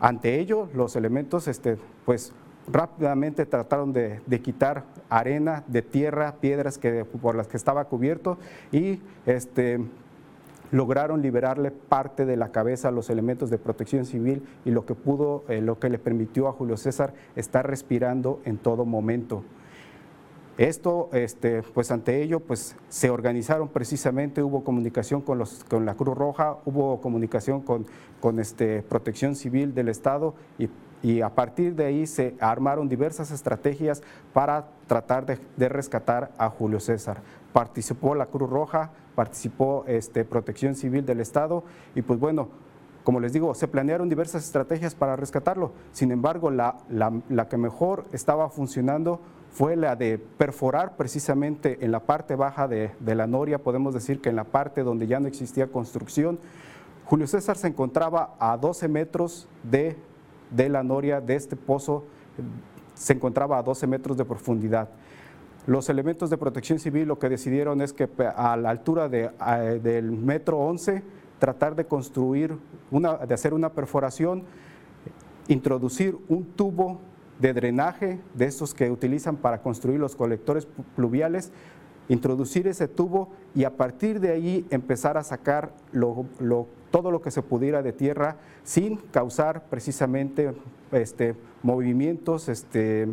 Ante 0.00 0.40
ello, 0.40 0.68
los 0.74 0.96
elementos 0.96 1.46
este, 1.46 1.76
pues, 2.04 2.32
rápidamente 2.70 3.46
trataron 3.46 3.92
de, 3.92 4.20
quitar 4.42 4.84
arena, 5.08 5.64
de 5.66 5.82
tierra, 5.82 6.36
piedras 6.40 6.78
que, 6.78 7.04
por 7.04 7.34
las 7.34 7.48
que 7.48 7.56
estaba 7.56 7.84
cubierto 7.86 8.38
y 8.72 9.00
este, 9.26 9.80
lograron 10.70 11.22
liberarle 11.22 11.70
parte 11.70 12.26
de 12.26 12.36
la 12.36 12.50
cabeza 12.50 12.88
a 12.88 12.90
los 12.90 13.10
elementos 13.10 13.50
de 13.50 13.58
protección 13.58 14.04
civil 14.04 14.42
y 14.64 14.70
lo 14.70 14.84
que 14.84 14.94
pudo, 14.94 15.44
eh, 15.48 15.60
lo 15.60 15.78
que 15.78 15.88
le 15.88 15.98
permitió 15.98 16.48
a 16.48 16.52
Julio 16.52 16.76
César 16.76 17.14
estar 17.36 17.66
respirando 17.66 18.40
en 18.44 18.58
todo 18.58 18.84
momento. 18.84 19.44
Esto, 20.58 21.08
este, 21.12 21.62
pues 21.62 21.92
ante 21.92 22.20
ello, 22.20 22.40
pues 22.40 22.74
se 22.88 23.10
organizaron 23.10 23.68
precisamente, 23.68 24.42
hubo 24.42 24.64
comunicación 24.64 25.22
con, 25.22 25.38
los, 25.38 25.62
con 25.62 25.86
la 25.86 25.94
Cruz 25.94 26.18
Roja, 26.18 26.56
hubo 26.64 27.00
comunicación 27.00 27.60
con, 27.60 27.86
con 28.20 28.40
este, 28.40 28.82
Protección 28.82 29.36
Civil 29.36 29.72
del 29.72 29.88
Estado 29.88 30.34
y 30.58 30.68
y 31.02 31.20
a 31.20 31.30
partir 31.30 31.74
de 31.74 31.86
ahí 31.86 32.06
se 32.06 32.34
armaron 32.40 32.88
diversas 32.88 33.30
estrategias 33.30 34.02
para 34.32 34.66
tratar 34.86 35.26
de, 35.26 35.68
rescatar 35.68 36.32
a 36.38 36.48
Julio 36.50 36.80
César. 36.80 37.18
participó 37.52 38.14
la 38.14 38.26
Cruz 38.26 38.48
Roja, 38.48 38.90
participó 39.14 39.84
este, 39.86 40.24
Protección 40.24 40.74
Civil 40.74 41.04
del 41.04 41.20
Estado 41.20 41.64
y 41.94 42.02
pues 42.02 42.18
bueno, 42.20 42.48
como 43.04 43.20
les 43.20 43.32
digo, 43.32 43.54
se 43.54 43.68
planearon 43.68 44.10
diversas 44.10 44.44
estrategias 44.44 44.94
para 44.94 45.16
rescatarlo. 45.16 45.72
Sin 45.92 46.12
embargo, 46.12 46.50
la, 46.50 46.76
la, 46.90 47.48
que 47.48 47.56
mejor 47.56 48.04
estaba 48.12 48.50
funcionando 48.50 49.20
fue 49.50 49.76
la 49.76 49.96
de 49.96 50.18
perforar 50.18 50.94
precisamente 50.96 51.78
en 51.80 51.90
la 51.90 52.00
parte 52.00 52.34
baja 52.34 52.68
de, 52.68 52.90
de, 53.00 53.14
la 53.14 53.26
noria, 53.26 53.62
podemos 53.62 53.94
decir 53.94 54.20
que 54.20 54.28
en 54.28 54.36
la 54.36 54.44
parte 54.44 54.82
donde 54.82 55.06
ya 55.06 55.20
no 55.20 55.26
existía 55.26 55.68
construcción. 55.68 56.38
Julio 57.06 57.26
César 57.26 57.56
se 57.56 57.68
encontraba 57.68 58.34
a 58.38 58.58
12 58.58 58.88
metros 58.88 59.48
de, 59.62 59.96
de 60.50 60.68
la 60.68 60.82
noria, 60.82 61.20
de 61.20 61.36
este 61.36 61.56
pozo, 61.56 62.04
se 62.94 63.12
encontraba 63.12 63.58
a 63.58 63.62
12 63.62 63.86
metros 63.86 64.16
de 64.16 64.24
profundidad. 64.24 64.88
Los 65.66 65.88
elementos 65.88 66.30
de 66.30 66.38
protección 66.38 66.78
civil 66.78 67.08
lo 67.08 67.18
que 67.18 67.28
decidieron 67.28 67.82
es 67.82 67.92
que 67.92 68.08
a 68.36 68.56
la 68.56 68.70
altura 68.70 69.08
de, 69.08 69.30
del 69.82 70.10
metro 70.12 70.58
11 70.58 71.02
tratar 71.38 71.76
de 71.76 71.84
construir, 71.84 72.56
una, 72.90 73.18
de 73.18 73.34
hacer 73.34 73.54
una 73.54 73.72
perforación, 73.72 74.44
introducir 75.46 76.16
un 76.28 76.44
tubo 76.44 77.00
de 77.38 77.52
drenaje 77.52 78.18
de 78.34 78.46
estos 78.46 78.74
que 78.74 78.90
utilizan 78.90 79.36
para 79.36 79.62
construir 79.62 80.00
los 80.00 80.16
colectores 80.16 80.66
pluviales, 80.96 81.52
introducir 82.08 82.66
ese 82.66 82.88
tubo 82.88 83.30
y 83.54 83.64
a 83.64 83.76
partir 83.76 84.20
de 84.20 84.30
ahí 84.30 84.66
empezar 84.70 85.16
a 85.16 85.22
sacar 85.22 85.72
todo 86.90 87.10
lo 87.10 87.20
que 87.20 87.30
se 87.30 87.42
pudiera 87.42 87.82
de 87.82 87.92
tierra 87.92 88.36
sin 88.64 88.96
causar 88.96 89.64
precisamente 89.64 90.54
este, 90.92 91.34
movimientos 91.62 92.48
este, 92.48 93.08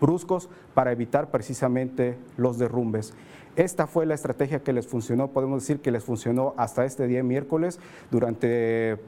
bruscos 0.00 0.48
para 0.74 0.92
evitar 0.92 1.30
precisamente 1.30 2.16
los 2.36 2.58
derrumbes. 2.58 3.14
Esta 3.56 3.86
fue 3.86 4.04
la 4.04 4.14
estrategia 4.14 4.62
que 4.62 4.74
les 4.74 4.86
funcionó, 4.86 5.28
podemos 5.28 5.62
decir 5.62 5.80
que 5.80 5.90
les 5.90 6.04
funcionó 6.04 6.52
hasta 6.58 6.84
este 6.84 7.06
día 7.06 7.22
miércoles. 7.22 7.80
Durante 8.10 8.98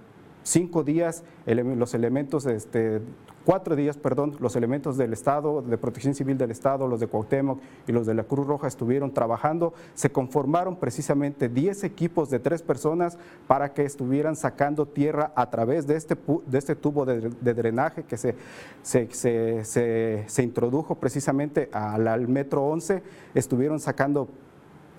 cinco 0.49 0.83
días 0.83 1.25
los 1.47 1.95
elementos 1.95 2.47
este, 2.47 3.01
cuatro 3.45 3.77
días, 3.77 3.97
perdón, 3.97 4.37
los 4.41 4.57
elementos 4.57 4.97
del 4.97 5.13
Estado, 5.13 5.63
de 5.63 5.79
Protección 5.79 6.15
Civil 6.15 6.37
del 6.37 6.51
Estado, 6.51 6.87
los 6.87 7.01
de 7.01 7.07
Cuauhtémoc 7.07 7.61
y 7.87 7.93
los 7.93 8.07
de 8.07 8.15
la 8.15 8.25
Cruz 8.25 8.47
Roja 8.47 8.67
estuvieron 8.67 9.13
trabajando. 9.13 9.73
Se 9.95 10.11
conformaron 10.11 10.77
precisamente 10.77 11.49
10 11.49 11.85
equipos 11.85 12.31
de 12.31 12.41
tres 12.41 12.63
personas 12.63 13.19
para 13.47 13.73
que 13.73 13.85
estuvieran 13.85 14.37
sacando 14.37 14.87
tierra 14.87 15.33
a 15.35 15.51
través 15.51 15.87
de 15.87 15.97
este, 15.97 16.17
de 16.47 16.59
este 16.59 16.77
tubo 16.77 17.05
de, 17.07 17.55
drenaje 17.55 18.05
que 18.05 18.17
se, 18.17 18.35
se, 18.83 19.65
se, 19.65 20.43
introdujo 20.43 20.95
precisamente 20.97 21.69
al, 21.73 22.07
al 22.07 22.29
metro 22.29 22.65
11. 22.65 23.03
Estuvieron 23.35 23.81
sacando 23.81 24.29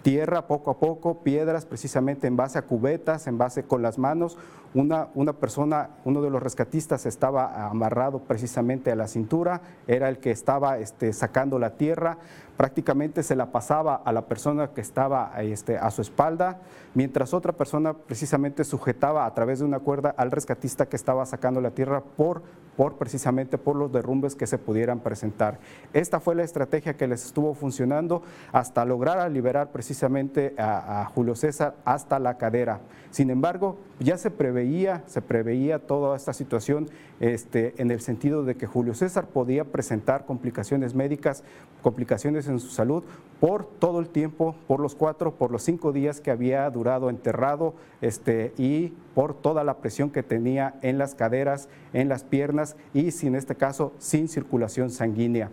tierra 0.02 0.48
poco 0.48 0.72
a 0.72 0.80
poco, 0.80 1.24
piedras 1.24 1.66
precisamente 1.66 2.28
en 2.28 2.38
base 2.38 2.58
a 2.58 2.64
cubetas, 2.64 3.28
en 3.28 3.38
base 3.38 3.64
con 3.64 3.82
las 3.82 3.98
manos. 3.98 4.38
Una, 4.74 5.08
una, 5.16 5.34
persona, 5.34 5.90
uno 6.06 6.22
de 6.22 6.30
los 6.30 6.44
rescatistas 6.44 7.06
estaba 7.06 7.68
amarrado 7.68 8.20
precisamente 8.20 8.92
a 8.92 8.96
la 8.96 9.08
cintura, 9.08 9.62
era 9.88 10.10
el 10.10 10.20
que 10.20 10.30
estaba 10.30 10.78
este, 10.78 11.12
sacando 11.12 11.58
la 11.58 11.72
tierra, 11.72 12.18
prácticamente 12.56 13.24
se 13.24 13.36
la 13.36 13.52
pasaba 13.52 13.96
a 13.96 14.12
la 14.12 14.28
persona 14.28 14.68
que 14.68 14.82
estaba 14.82 15.32
este, 15.42 15.78
a 15.78 15.90
su 15.90 16.02
espalda, 16.02 16.60
mientras 16.94 17.34
otra 17.34 17.54
persona 17.54 17.94
precisamente 17.94 18.64
sujetaba 18.64 19.26
a 19.26 19.34
través 19.34 19.60
de 19.60 19.66
una 19.66 19.80
cuerda 19.80 20.14
al 20.18 20.30
rescatista 20.30 20.86
que 20.86 20.98
estaba 20.98 21.26
sacando 21.26 21.62
la 21.62 21.72
tierra 21.72 22.02
por, 22.02 22.44
por 22.80 22.96
precisamente 22.96 23.58
por 23.58 23.76
los 23.76 23.92
derrumbes 23.92 24.38
que 24.38 24.48
se 24.48 24.58
pudieran 24.58 25.02
presentar. 25.02 25.60
Esta 25.92 26.22
fue 26.22 26.34
la 26.34 26.44
estrategia 26.44 26.96
que 26.96 27.10
les 27.10 27.26
estuvo 27.26 27.54
funcionando 27.54 28.24
hasta 28.54 28.86
lograr 28.86 29.20
liberar 29.30 29.74
precisamente 29.74 30.56
a, 30.58 31.02
a 31.02 31.06
Julio 31.08 31.36
César 31.36 31.76
hasta 31.84 32.20
la 32.20 32.38
cadera. 32.38 32.80
Sin 33.12 33.32
embargo, 33.32 33.80
ya 34.00 34.18
se 34.18 34.32
preveía, 34.32 35.04
se 35.08 35.22
preveía 35.22 35.80
toda 35.80 36.16
esta 36.16 36.34
situación 36.34 36.90
este, 37.20 37.74
en 37.78 37.92
el 37.92 38.00
sentido 38.00 38.44
de 38.44 38.56
que 38.56 38.66
Julio 38.66 38.94
César 38.94 39.28
podía 39.28 39.66
presentar 39.66 40.26
complicaciones 40.26 40.96
médicas, 40.96 41.44
complicaciones 41.82 42.48
en 42.48 42.60
su 42.60 42.70
salud 42.70 43.04
por 43.40 43.66
todo 43.66 44.00
el 44.00 44.10
tiempo, 44.10 44.56
por 44.68 44.80
los 44.80 44.96
cuatro, 44.96 45.36
por 45.36 45.52
los 45.52 45.64
cinco 45.64 45.92
días 45.92 46.22
que 46.22 46.32
había 46.32 46.70
durado 46.70 47.10
enterrado 47.10 47.74
este, 48.02 48.54
y 48.58 48.94
por 49.16 49.34
toda 49.34 49.64
la 49.64 49.78
presión 49.78 50.10
que 50.10 50.24
tenía 50.24 50.76
en 50.82 50.98
las 50.98 51.16
caderas, 51.16 51.68
en 51.94 52.10
las 52.10 52.24
piernas 52.24 52.76
y, 52.94 53.10
en 53.26 53.36
este 53.36 53.56
caso, 53.56 53.94
sin 53.98 54.28
circulación 54.28 54.90
sanguínea. 54.90 55.50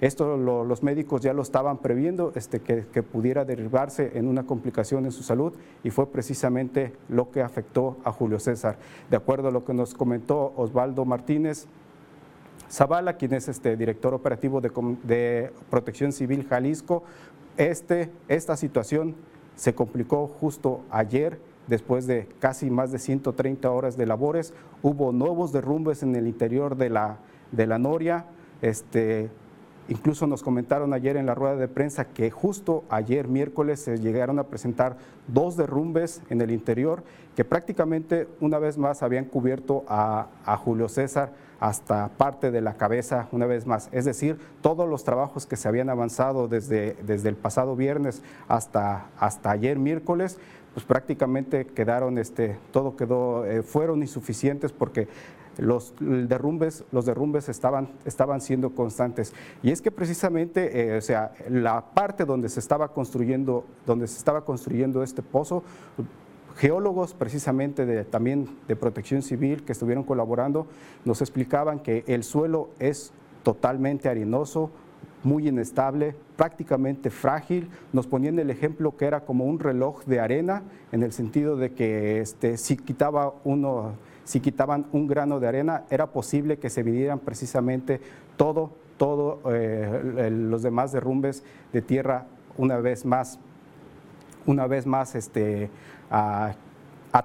Esto 0.00 0.36
los 0.36 0.82
médicos 0.82 1.22
ya 1.22 1.32
lo 1.32 1.40
estaban 1.40 1.78
previendo, 1.78 2.32
este, 2.34 2.60
que, 2.60 3.02
pudiera 3.02 3.46
derivarse 3.46 4.12
en 4.14 4.28
una 4.28 4.46
complicación 4.46 5.06
en 5.06 5.12
su 5.12 5.22
salud 5.22 5.54
y 5.82 5.90
fue 5.90 6.06
precisamente 6.10 6.92
lo 7.08 7.30
que 7.30 7.40
afectó 7.40 7.96
a 8.04 8.12
Julio 8.12 8.38
César. 8.38 8.76
De 9.08 9.16
acuerdo 9.16 9.48
a 9.48 9.50
lo 9.50 9.64
que 9.64 9.72
nos 9.72 9.94
comentó 9.94 10.52
Osvaldo 10.56 11.06
Martínez, 11.06 11.66
Zavala, 12.70 13.16
quien 13.16 13.32
es 13.32 13.48
este 13.48 13.76
director 13.76 14.12
operativo 14.12 14.60
de, 14.60 15.52
Protección 15.70 16.12
Civil 16.12 16.46
Jalisco, 16.46 17.04
este, 17.56 18.10
esta 18.28 18.56
situación 18.56 19.14
se 19.54 19.74
complicó 19.74 20.28
justo 20.28 20.82
ayer, 20.90 21.40
después 21.68 22.06
de 22.06 22.28
casi 22.38 22.70
más 22.70 22.92
de 22.92 22.98
130 22.98 23.70
horas 23.70 23.96
de 23.96 24.04
labores, 24.04 24.52
hubo 24.82 25.12
nuevos 25.12 25.52
derrumbes 25.52 26.02
en 26.02 26.14
el 26.16 26.26
interior 26.26 26.76
de 26.76 26.90
la, 26.90 27.18
Noria, 27.78 28.26
Incluso 29.88 30.26
nos 30.26 30.42
comentaron 30.42 30.92
ayer 30.92 31.16
en 31.16 31.26
la 31.26 31.34
rueda 31.34 31.56
de 31.56 31.68
prensa 31.68 32.06
que 32.06 32.30
justo 32.30 32.84
ayer 32.90 33.28
miércoles 33.28 33.80
se 33.80 33.98
llegaron 33.98 34.38
a 34.38 34.44
presentar 34.44 34.96
dos 35.28 35.56
derrumbes 35.56 36.22
en 36.28 36.40
el 36.40 36.50
interior 36.50 37.04
que 37.36 37.44
prácticamente 37.44 38.26
una 38.40 38.58
vez 38.58 38.78
más 38.78 39.02
habían 39.02 39.26
cubierto 39.26 39.84
a, 39.88 40.26
Julio 40.64 40.88
César 40.88 41.32
hasta 41.60 42.08
parte 42.08 42.50
de 42.50 42.60
la 42.60 42.76
cabeza 42.76 43.28
una 43.30 43.46
vez 43.46 43.66
más. 43.66 43.88
Es 43.92 44.04
decir, 44.04 44.38
todos 44.60 44.88
los 44.88 45.04
trabajos 45.04 45.46
que 45.46 45.56
se 45.56 45.68
habían 45.68 45.88
avanzado 45.88 46.48
desde, 46.48 46.96
desde 47.06 47.28
el 47.28 47.36
pasado 47.36 47.76
viernes 47.76 48.22
hasta, 48.48 49.06
hasta 49.18 49.50
ayer 49.50 49.78
miércoles, 49.78 50.38
pues 50.74 50.84
prácticamente 50.84 51.66
quedaron, 51.66 52.18
este, 52.18 52.58
todo 52.70 52.96
quedó, 52.96 53.46
eh, 53.46 53.62
fueron 53.62 54.02
insuficientes 54.02 54.72
porque 54.72 55.08
los 55.58 55.94
derrumbes, 56.00 56.84
los 56.92 57.06
derrumbes 57.06 57.48
estaban, 57.48 57.88
estaban 58.04 58.40
siendo 58.40 58.70
constantes. 58.70 59.32
Y 59.62 59.70
es 59.70 59.80
que 59.82 59.90
precisamente, 59.90 60.94
eh, 60.94 60.98
o 60.98 61.00
sea, 61.00 61.32
la 61.48 61.80
parte 61.94 62.24
donde 62.24 62.48
se 62.48 62.60
estaba 62.60 62.88
construyendo, 62.92 63.64
donde 63.86 64.06
se 64.06 64.18
estaba 64.18 64.44
construyendo 64.44 65.02
este 65.02 65.22
pozo, 65.22 65.62
geólogos 66.56 67.14
precisamente 67.14 67.84
de, 67.84 68.04
también 68.04 68.48
de 68.66 68.76
protección 68.76 69.22
civil 69.22 69.62
que 69.64 69.72
estuvieron 69.72 70.04
colaborando, 70.04 70.66
nos 71.04 71.20
explicaban 71.20 71.80
que 71.80 72.04
el 72.06 72.24
suelo 72.24 72.70
es 72.78 73.12
totalmente 73.42 74.08
arenoso, 74.08 74.70
muy 75.22 75.48
inestable, 75.48 76.14
prácticamente 76.36 77.10
frágil. 77.10 77.68
Nos 77.92 78.06
ponían 78.06 78.38
el 78.38 78.50
ejemplo 78.50 78.96
que 78.96 79.06
era 79.06 79.24
como 79.24 79.44
un 79.44 79.58
reloj 79.58 80.04
de 80.04 80.20
arena, 80.20 80.62
en 80.92 81.02
el 81.02 81.12
sentido 81.12 81.56
de 81.56 81.72
que 81.72 82.20
este, 82.20 82.56
si 82.56 82.76
quitaba 82.76 83.34
uno 83.44 83.94
si 84.26 84.40
quitaban 84.40 84.86
un 84.90 85.06
grano 85.06 85.38
de 85.38 85.46
arena, 85.46 85.84
era 85.88 86.08
posible 86.08 86.58
que 86.58 86.68
se 86.68 86.82
vinieran 86.82 87.20
precisamente 87.20 88.00
todo, 88.36 88.72
todo 88.98 89.40
eh, 89.52 90.30
los 90.32 90.62
demás 90.62 90.90
derrumbes 90.90 91.44
de 91.72 91.80
tierra 91.80 92.26
una 92.58 92.78
vez 92.78 93.04
más, 93.04 93.38
una 94.44 94.66
vez 94.66 94.84
más 94.84 95.14
este, 95.14 95.70
a, 96.10 96.54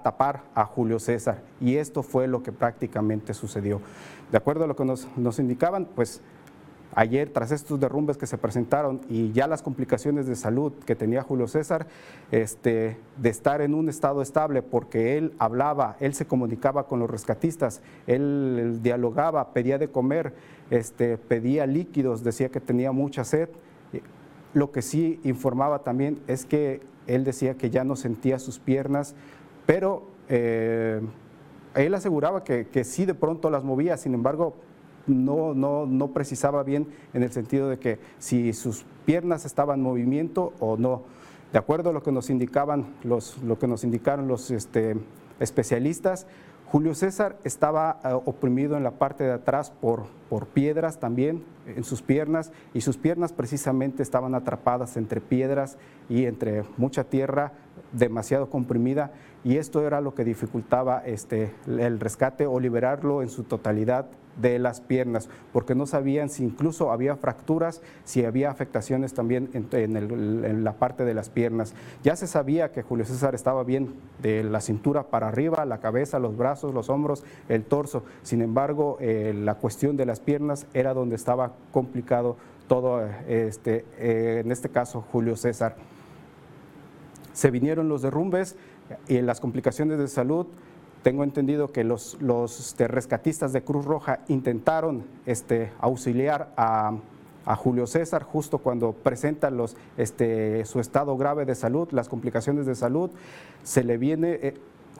tapar 0.04 0.44
a 0.54 0.64
Julio 0.64 1.00
César. 1.00 1.42
Y 1.60 1.76
esto 1.78 2.04
fue 2.04 2.28
lo 2.28 2.44
que 2.44 2.52
prácticamente 2.52 3.34
sucedió. 3.34 3.82
De 4.32 4.38
acuerdo 4.38 4.64
a 4.64 4.68
lo 4.68 4.76
que 4.76 4.86
nos 4.86 5.40
indicaban, 5.40 5.86
pues 5.96 6.22
ayer 6.94 7.30
tras 7.30 7.52
estos 7.52 7.80
derrumbes 7.80 8.18
que 8.18 8.28
se 8.28 8.38
presentaron 8.38 9.02
y 9.10 9.32
ya 9.32 9.48
las 9.48 9.62
complicaciones 9.62 10.28
de 10.28 10.36
salud 10.36 10.74
que 10.86 10.96
tenía 10.96 11.24
Julio 11.24 11.48
César, 11.48 11.88
este, 12.32 12.98
de 13.18 13.30
estar 13.30 13.62
en 13.62 13.74
un 13.74 13.90
estado 13.90 14.22
estable 14.22 14.62
porque 14.62 15.18
él 15.18 15.34
hablaba, 15.40 15.96
él 16.00 16.14
se 16.14 16.26
comunicaba 16.26 16.88
con 16.88 17.00
los 17.00 17.10
rescatistas, 17.10 17.82
él, 18.08 18.80
dialogaba, 18.82 19.54
pedía 19.54 19.78
de 19.78 19.90
comer, 19.90 20.34
este, 20.70 21.18
pedía 21.18 21.66
líquidos, 21.66 22.24
decía 22.24 22.50
que 22.50 22.60
tenía 22.60 22.92
mucha 22.92 23.24
sed. 23.24 23.50
Lo 24.54 24.72
que 24.72 24.82
sí 24.82 25.20
informaba 25.24 25.80
también 25.80 26.20
es 26.28 26.46
que 26.46 26.82
él 27.08 27.24
decía 27.24 27.56
que 27.56 27.70
ya 27.70 27.84
no 27.84 27.96
sentía 27.96 28.38
sus 28.38 28.60
piernas, 28.60 29.16
pero 29.66 30.04
eh, 30.28 31.02
él 31.76 31.94
aseguraba 31.94 32.44
que, 32.44 32.68
que 32.68 32.84
sí 32.84 33.06
de 33.06 33.14
pronto 33.14 33.50
las 33.50 33.64
movía, 33.64 33.96
sin 33.96 34.14
embargo, 34.14 34.56
no, 35.08 35.54
no, 35.54 35.86
no 35.86 36.08
precisaba 36.10 36.64
bien 36.64 36.88
en 37.14 37.24
el 37.24 37.32
sentido 37.32 37.70
de 37.70 37.80
que 37.80 38.00
si 38.20 38.54
sus 38.54 38.86
piernas 39.06 39.46
estaban 39.46 39.80
en 39.80 39.84
movimiento 39.84 40.54
o 40.60 40.78
no. 40.78 41.04
De 41.52 41.60
acuerdo 41.60 41.90
a 41.90 41.94
lo 41.94 42.02
que 42.02 42.12
nos 42.12 42.30
indicaban 42.30 42.94
los, 43.04 43.42
lo 43.44 43.60
que 43.60 43.68
nos 43.68 43.84
indicaron 43.84 44.28
los 44.28 44.52
este, 44.52 44.96
especialistas, 45.40 46.28
Julio 46.72 46.96
César 46.96 47.38
estaba 47.44 48.00
eh, 48.06 48.14
oprimido 48.14 48.78
en 48.78 48.84
la 48.84 48.92
parte 48.92 49.26
de 49.26 49.34
atrás 49.34 49.72
por, 49.72 50.06
por 50.30 50.48
piedras 50.48 51.02
también 51.02 51.44
en 51.68 51.84
sus 51.84 52.02
piernas 52.02 52.54
y 52.74 52.80
sus 52.80 52.96
piernas 52.96 53.34
precisamente 53.34 54.02
estaban 54.02 54.36
atrapadas 54.36 54.96
entre 54.96 55.20
piedras 55.20 55.78
y 56.08 56.26
entre 56.26 56.64
mucha 56.78 57.04
tierra 57.04 57.52
demasiado 57.92 58.50
comprimida 58.50 59.12
y 59.44 59.58
esto 59.58 59.86
era 59.86 60.02
lo 60.02 60.14
que 60.14 60.24
dificultaba 60.24 61.04
este, 61.06 61.54
el 61.66 62.00
rescate 62.00 62.46
o 62.46 62.60
liberarlo 62.60 63.22
en 63.22 63.30
su 63.30 63.44
totalidad 63.44 64.06
de 64.40 64.60
las 64.60 64.82
piernas, 64.82 65.30
porque 65.52 65.76
no 65.76 65.86
sabían 65.86 66.30
si 66.30 66.44
incluso 66.44 66.92
había 66.92 67.16
fracturas, 67.16 67.82
si 68.06 68.24
había 68.24 68.50
afectaciones 68.50 69.14
también 69.14 69.50
en, 69.54 70.64
la 70.64 70.74
parte 70.74 71.04
de 71.06 71.14
las 71.14 71.30
piernas. 71.30 71.74
Ya 72.04 72.16
se 72.16 72.28
sabía 72.28 72.72
que 72.72 72.82
Julio 72.82 73.06
César 73.06 73.36
estaba 73.36 73.64
bien 73.64 73.94
de 74.22 74.44
la 74.44 74.62
cintura 74.62 75.04
para 75.04 75.28
arriba, 75.28 75.66
la 75.66 75.80
cabeza, 75.80 76.20
los 76.20 76.38
brazos, 76.38 76.74
los 76.74 76.90
hombros, 76.90 77.24
el 77.50 77.64
torso. 77.64 78.04
Sin 78.24 78.42
embargo, 78.42 78.98
eh, 79.02 79.34
la 79.36 79.56
cuestión 79.56 79.98
de 79.98 80.06
las 80.06 80.20
piernas 80.20 80.66
era 80.74 80.94
donde 80.94 81.16
estaba 81.16 81.54
complicado 81.72 82.38
todo, 82.68 83.06
este, 83.28 83.86
eh, 83.98 84.42
en 84.46 84.52
este 84.52 84.70
caso, 84.70 85.04
Julio 85.12 85.36
César. 85.36 85.76
Se 87.34 87.52
vinieron 87.52 87.90
los 87.90 88.02
derrumbes 88.02 88.56
y 89.08 89.22
las 89.22 89.40
complicaciones 89.40 89.98
de 89.98 90.08
salud 90.08 90.48
tengo 91.04 91.24
entendido 91.24 91.72
que 91.72 91.84
los, 91.84 92.18
este, 92.60 92.88
rescatistas 92.88 93.54
de 93.54 93.64
Cruz 93.64 93.86
Roja 93.86 94.20
intentaron 94.28 95.04
este, 95.26 95.72
auxiliar 95.80 96.54
a, 96.58 96.98
Julio 97.58 97.88
César 97.88 98.24
justo 98.24 98.60
cuando 98.60 98.94
presenta 98.94 99.50
los, 99.50 99.76
este, 99.98 100.64
su 100.64 100.80
estado 100.80 101.18
grave 101.18 101.44
de 101.44 101.56
salud, 101.56 101.90
las 101.92 102.08
complicaciones 102.08 102.66
de 102.68 102.76
salud. 102.76 103.10
Se 103.64 103.84
le 103.84 103.98
viene, 103.98 104.40
eh, 104.42 104.54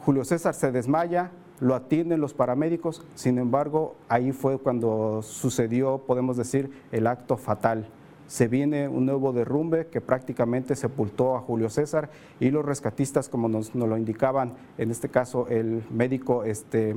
Julio 0.04 0.24
César 0.24 0.52
se 0.52 0.72
desmaya, 0.72 1.30
lo 1.60 1.76
atienden 1.76 2.20
los 2.20 2.34
paramédicos, 2.34 3.04
sin 3.14 3.38
embargo, 3.38 3.94
ahí 4.08 4.32
fue 4.32 4.58
cuando 4.58 5.22
sucedió, 5.22 5.98
podemos 5.98 6.36
decir, 6.36 6.70
el 6.90 7.06
acto 7.06 7.36
fatal 7.36 7.86
se 8.26 8.48
viene 8.48 8.88
un 8.88 9.06
nuevo 9.06 9.32
derrumbe 9.32 9.86
que 9.86 10.00
prácticamente 10.00 10.74
sepultó 10.76 11.36
a 11.36 11.40
Julio 11.40 11.68
César 11.68 12.10
y 12.40 12.50
los 12.50 12.64
rescatistas, 12.64 13.28
como 13.28 13.48
nos, 13.48 13.74
lo 13.74 13.96
indicaban, 13.96 14.54
en 14.78 14.90
este 14.90 15.08
caso 15.08 15.46
el 15.48 15.84
médico 15.90 16.44
este, 16.44 16.96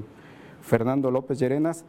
Fernando 0.62 1.12
López 1.12 1.40
Llerenas, 1.40 1.86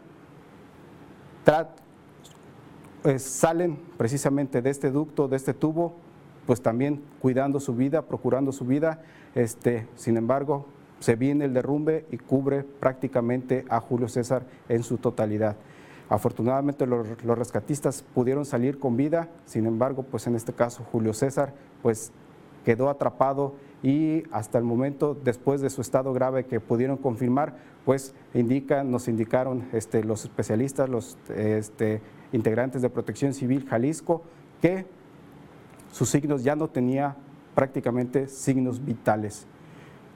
eh, 3.05 3.19
salen 3.21 3.79
precisamente 3.97 4.63
de 4.63 4.71
este 4.71 4.91
ducto, 4.91 5.29
de 5.29 5.37
este 5.37 5.55
tubo, 5.55 5.95
pues 6.45 6.61
también 6.61 7.03
cuidando 7.21 7.61
su 7.61 7.75
vida, 7.75 8.03
procurando 8.03 8.51
su 8.51 8.65
vida. 8.65 9.01
Este, 9.35 9.87
sin 9.95 10.17
embargo, 10.17 10.67
se 10.99 11.15
viene 11.15 11.45
el 11.45 11.55
derrumbe 11.55 12.07
y 12.11 12.17
cubre 12.17 12.65
prácticamente 12.65 13.65
a 13.69 13.81
Julio 13.81 14.09
César 14.09 14.43
en 14.69 14.83
su 14.83 14.99
totalidad. 14.99 15.57
Afortunadamente 16.09 16.87
los, 16.87 17.07
rescatistas 17.23 18.03
pudieron 18.15 18.45
salir 18.45 18.79
con 18.79 18.97
vida, 18.97 19.29
sin 19.45 19.67
embargo, 19.67 20.05
pues 20.05 20.27
en 20.27 20.37
este 20.37 20.53
caso 20.53 20.85
Julio 20.93 21.13
César 21.13 21.53
pues 21.83 22.13
quedó 22.65 22.89
atrapado 22.91 23.55
y 23.83 24.23
hasta 24.31 24.59
el 24.59 24.65
momento, 24.65 25.15
después 25.15 25.61
de 25.61 25.71
su 25.71 25.81
estado 25.81 26.13
grave 26.13 26.47
que 26.47 26.61
pudieron 26.61 26.97
confirmar, 26.97 27.57
pues 27.85 28.15
indican, 28.35 28.91
nos 28.91 29.09
indicaron 29.09 29.69
este, 29.73 30.03
los 30.03 30.25
especialistas, 30.25 30.89
los 30.89 31.17
este, 31.35 32.01
integrantes 32.33 32.83
de 32.83 32.91
Protección 32.91 33.35
Civil 33.35 33.67
Jalisco, 33.69 34.23
que 34.61 34.87
sus 35.93 36.09
signos 36.09 36.43
ya 36.43 36.57
no 36.57 36.69
tenía 36.69 37.17
prácticamente 37.55 38.29
signos 38.29 38.85
vitales. 38.85 39.47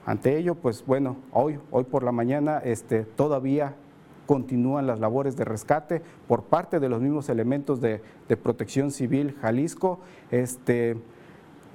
Ante 0.07 0.37
ello, 0.37 0.55
pues 0.55 0.85
bueno, 0.85 1.17
hoy, 1.33 1.59
hoy 1.71 1.85
por 1.85 2.03
la 2.03 2.13
mañana 2.13 2.59
este, 2.59 3.05
todavía 3.05 3.75
continúan 4.31 4.87
las 4.87 5.01
labores 5.01 5.37
de 5.37 5.45
rescate 5.45 6.03
por 6.29 6.45
parte 6.45 6.79
de 6.79 6.89
los 6.89 7.01
mismos 7.01 7.29
elementos 7.29 7.81
de, 7.81 8.01
protección 8.41 8.93
civil 8.93 9.35
Jalisco. 9.43 9.99
Este, 10.31 10.97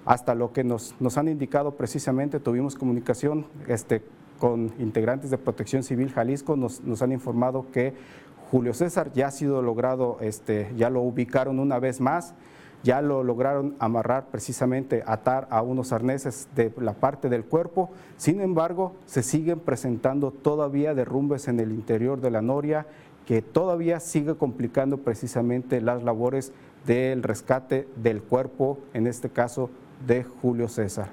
hasta 0.05 0.35
lo 0.35 0.53
que 0.53 0.63
nos, 0.63 0.95
nos, 1.01 1.17
han 1.17 1.27
indicado 1.27 1.71
precisamente, 1.71 2.39
tuvimos 2.39 2.77
comunicación 2.77 3.45
este, 3.67 4.03
con 4.39 4.71
integrantes 4.79 5.31
de 5.31 5.38
Protección 5.38 5.83
Civil 5.83 6.12
Jalisco, 6.12 6.55
nos, 6.55 6.79
nos, 6.79 7.01
han 7.01 7.12
informado 7.12 7.65
que 7.74 7.93
Julio 8.51 8.74
César 8.74 9.12
ya 9.12 9.27
ha 9.27 9.31
sido 9.31 9.62
logrado, 9.62 10.17
este, 10.21 10.71
ya 10.77 10.89
lo 10.89 11.01
ubicaron 11.01 11.59
una 11.59 11.77
vez 11.79 12.00
más, 12.00 12.35
ya 12.86 13.01
lo 13.01 13.24
lograron 13.24 13.75
amarrar 13.80 14.27
precisamente, 14.27 15.04
atar 15.08 15.48
a 15.50 15.63
unos 15.63 15.92
arneses 15.92 16.48
de 16.56 16.72
la 16.77 16.94
parte 16.94 17.30
del 17.30 17.44
cuerpo. 17.44 17.89
Sin 18.15 18.42
embargo, 18.42 18.94
se 19.08 19.24
siguen 19.24 19.60
presentando 19.60 20.30
todavía 20.30 20.94
derrumbes 20.94 21.48
en 21.48 21.60
el 21.60 21.71
interior 21.71 22.21
de 22.21 22.30
la 22.30 22.43
noria 22.43 22.86
que 23.26 23.41
todavía 23.41 24.00
sigue 24.00 24.36
complicando 24.36 25.00
precisamente 25.00 25.82
las 25.82 26.04
labores 26.04 26.54
del 26.86 27.24
rescate 27.24 27.88
del 27.95 28.21
cuerpo, 28.21 28.78
en 28.93 29.08
este 29.08 29.30
caso 29.30 29.71
de 30.06 30.24
Julio 30.24 30.67
César. 30.67 31.10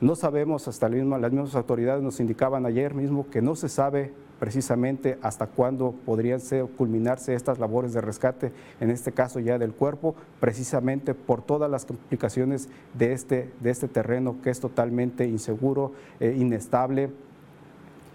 No 0.00 0.16
sabemos, 0.16 0.66
hasta 0.66 0.88
las 0.88 1.32
mismas 1.32 1.54
autoridades 1.54 2.02
nos 2.02 2.20
indicaban 2.20 2.64
ayer 2.64 2.94
mismo 2.94 3.28
que 3.28 3.42
no 3.42 3.54
se 3.54 3.68
sabe 3.68 4.14
precisamente 4.38 5.18
hasta 5.22 5.46
cuándo 5.46 5.94
podrían 6.04 6.40
culminarse 6.76 7.34
estas 7.34 7.58
labores 7.58 7.92
de 7.92 8.00
rescate, 8.00 8.52
en 8.80 8.90
este 8.90 9.12
caso 9.12 9.40
ya 9.40 9.58
del 9.58 9.72
cuerpo, 9.72 10.14
precisamente 10.40 11.14
por 11.14 11.42
todas 11.42 11.70
las 11.70 11.84
complicaciones 11.84 12.68
de 12.94 13.12
este, 13.12 13.50
de 13.60 13.70
este 13.70 13.88
terreno 13.88 14.36
que 14.42 14.50
es 14.50 14.60
totalmente 14.60 15.26
inseguro, 15.26 15.92
eh, 16.20 16.36
inestable, 16.38 17.10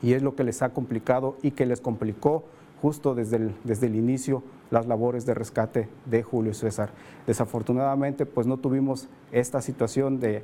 y 0.02 0.14
es 0.14 0.22
lo 0.22 0.36
que 0.36 0.44
les 0.44 0.62
ha 0.62 0.70
complicado 0.70 1.38
y 1.42 1.52
que 1.52 1.66
les 1.66 1.80
complicó 1.80 2.44
justo 2.82 3.14
desde 3.14 3.38
el, 3.38 3.56
desde 3.64 3.88
el 3.88 3.96
inicio 3.96 4.44
las 4.72 4.88
labores 4.88 5.26
de 5.26 5.34
rescate 5.34 5.88
de 6.06 6.24
Julio 6.24 6.54
César. 6.54 6.90
Desafortunadamente, 7.28 8.26
pues 8.26 8.48
no 8.48 8.58
tuvimos 8.58 9.08
esta 9.32 9.62
situación 9.62 10.20
de 10.20 10.44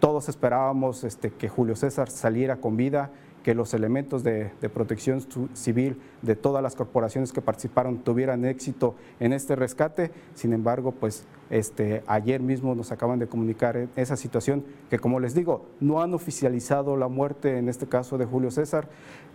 todos 0.00 0.28
esperábamos 0.28 1.04
este, 1.04 1.30
que 1.30 1.48
Julio 1.48 1.76
César 1.76 2.10
saliera 2.10 2.56
con 2.56 2.76
vida, 2.76 3.10
que 3.42 3.54
los 3.54 3.72
elementos 3.74 4.22
de, 4.22 4.50
protección 4.72 5.20
civil 5.54 6.00
de 6.22 6.36
todas 6.36 6.62
las 6.62 6.74
corporaciones 6.74 7.32
que 7.32 7.40
participaron 7.40 7.98
tuvieran 7.98 8.44
éxito 8.44 8.94
en 9.18 9.32
este 9.32 9.56
rescate. 9.56 10.10
Sin 10.34 10.52
embargo, 10.52 10.92
pues 10.92 11.24
este, 11.48 12.02
ayer 12.06 12.40
mismo 12.40 12.74
nos 12.74 12.92
acaban 12.92 13.18
de 13.18 13.26
comunicar 13.26 13.88
esa 13.96 14.16
situación 14.16 14.64
que, 14.90 14.98
como 14.98 15.20
les 15.20 15.34
digo, 15.34 15.66
no 15.80 16.02
han 16.02 16.14
oficializado 16.14 16.96
la 16.96 17.08
muerte, 17.08 17.58
en 17.58 17.68
este 17.68 17.86
caso 17.86 18.18
de 18.18 18.26
Julio 18.26 18.50
César, 18.50 18.88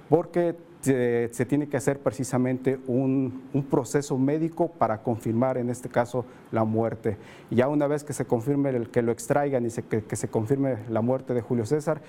porque 0.10 0.56
se, 0.86 1.46
tiene 1.48 1.68
que 1.68 1.78
hacer 1.78 2.00
precisamente 2.00 2.80
un, 2.88 3.44
proceso 3.70 4.18
médico 4.18 4.70
para 4.70 5.02
confirmar 5.02 5.58
en 5.58 5.70
este 5.70 5.90
caso 5.90 6.26
la 6.52 6.64
muerte. 6.64 7.18
ya 7.50 7.68
una 7.68 7.88
vez 7.88 8.04
que 8.04 8.14
se 8.14 8.26
confirme 8.26 8.70
el, 8.70 8.90
que 8.90 9.02
lo 9.02 9.12
extraigan 9.12 9.66
y 9.66 9.70
que, 9.70 10.16
se 10.16 10.28
confirme 10.28 10.78
la 10.90 11.02
muerte 11.02 11.34
de 11.34 11.42
Julio 11.42 11.66
César, 11.66 12.02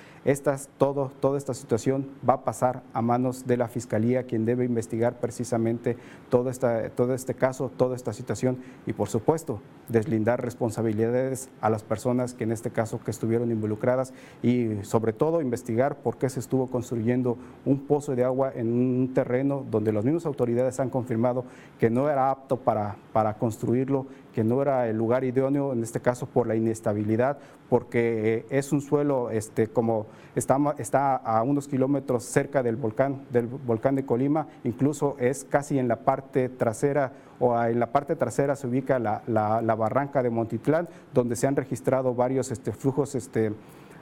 todo, 0.77 1.11
toda 1.21 1.39
esta 1.39 1.55
situación 1.55 2.09
va 2.29 2.35
a 2.35 2.45
pasar 2.45 2.83
a 2.93 3.01
manos 3.01 3.47
de 3.47 3.57
la 3.57 3.69
Fiscalía, 3.69 4.25
quien 4.25 4.45
debe 4.45 4.65
investigar 4.65 5.19
precisamente 5.19 5.97
todo, 6.29 6.51
esta, 6.51 6.91
todo 6.91 7.15
este 7.15 7.35
caso, 7.35 7.71
toda 7.75 7.97
esta 7.97 8.13
situación 8.13 8.59
y 8.87 8.93
por 8.93 9.09
supuesto 9.09 9.61
deslindar 9.89 10.43
responsabilidades 10.43 11.49
a 11.61 11.71
las 11.71 11.83
personas 11.83 12.35
que 12.35 12.45
en 12.45 12.53
este 12.53 12.71
caso 12.71 13.01
que 13.03 13.11
estuvieron 13.11 13.51
involucradas 13.51 14.13
y 14.43 14.83
sobre 14.83 15.13
todo 15.13 15.41
investigar 15.41 15.97
por 15.97 16.19
qué 16.19 16.29
se 16.29 16.41
estuvo 16.41 16.69
construyendo 16.69 17.39
un 17.65 17.86
pozo 17.87 18.15
de 18.15 18.25
agua 18.25 18.53
en 18.55 18.73
un 18.73 19.15
terreno 19.15 19.65
donde 19.71 19.93
las 19.93 20.05
mismas 20.05 20.27
autoridades 20.27 20.79
han 20.81 20.91
confirmado 20.91 21.45
que 21.79 21.91
no 21.91 22.11
era 22.11 22.31
apto 22.31 22.57
para, 22.57 22.97
para 23.13 23.35
construirlo, 23.35 24.07
que 24.35 24.45
no 24.45 24.61
era 24.61 24.89
el 24.89 24.97
lugar 24.97 25.25
idóneo, 25.25 25.73
en 25.73 25.83
este 25.83 26.01
caso 26.01 26.27
por 26.27 26.47
la 26.47 26.55
inestabilidad, 26.55 27.39
porque 27.69 28.35
eh, 28.35 28.47
es 28.51 28.73
un 28.73 28.81
suelo 28.81 29.31
este, 29.31 29.69
como 29.69 30.07
está, 30.35 30.59
está 30.79 31.17
a 31.17 31.43
unos 31.43 31.69
kilómetros 31.69 32.25
cerca 32.25 32.63
del 32.63 32.77
volcán, 32.77 33.25
del 33.31 33.47
volcán 33.47 33.95
de 33.95 34.05
Colima, 34.05 34.47
incluso 34.65 35.17
es 35.19 35.45
casi 35.45 35.79
en 35.79 35.89
la 35.89 35.97
parte 35.97 36.49
trasera 36.49 37.13
o 37.39 37.61
en 37.63 37.81
la 37.81 37.93
parte 37.93 38.17
trasera 38.17 38.57
se 38.57 38.67
ubica 38.67 38.99
la, 38.99 39.23
la, 39.27 39.75
barranca 39.75 40.23
de 40.23 40.31
Montitlán, 40.31 40.89
donde 41.13 41.37
se 41.37 41.47
han 41.47 41.57
registrado 41.57 42.15
varios 42.15 42.51
este, 42.51 42.73
flujos, 42.73 43.15
este, 43.15 43.53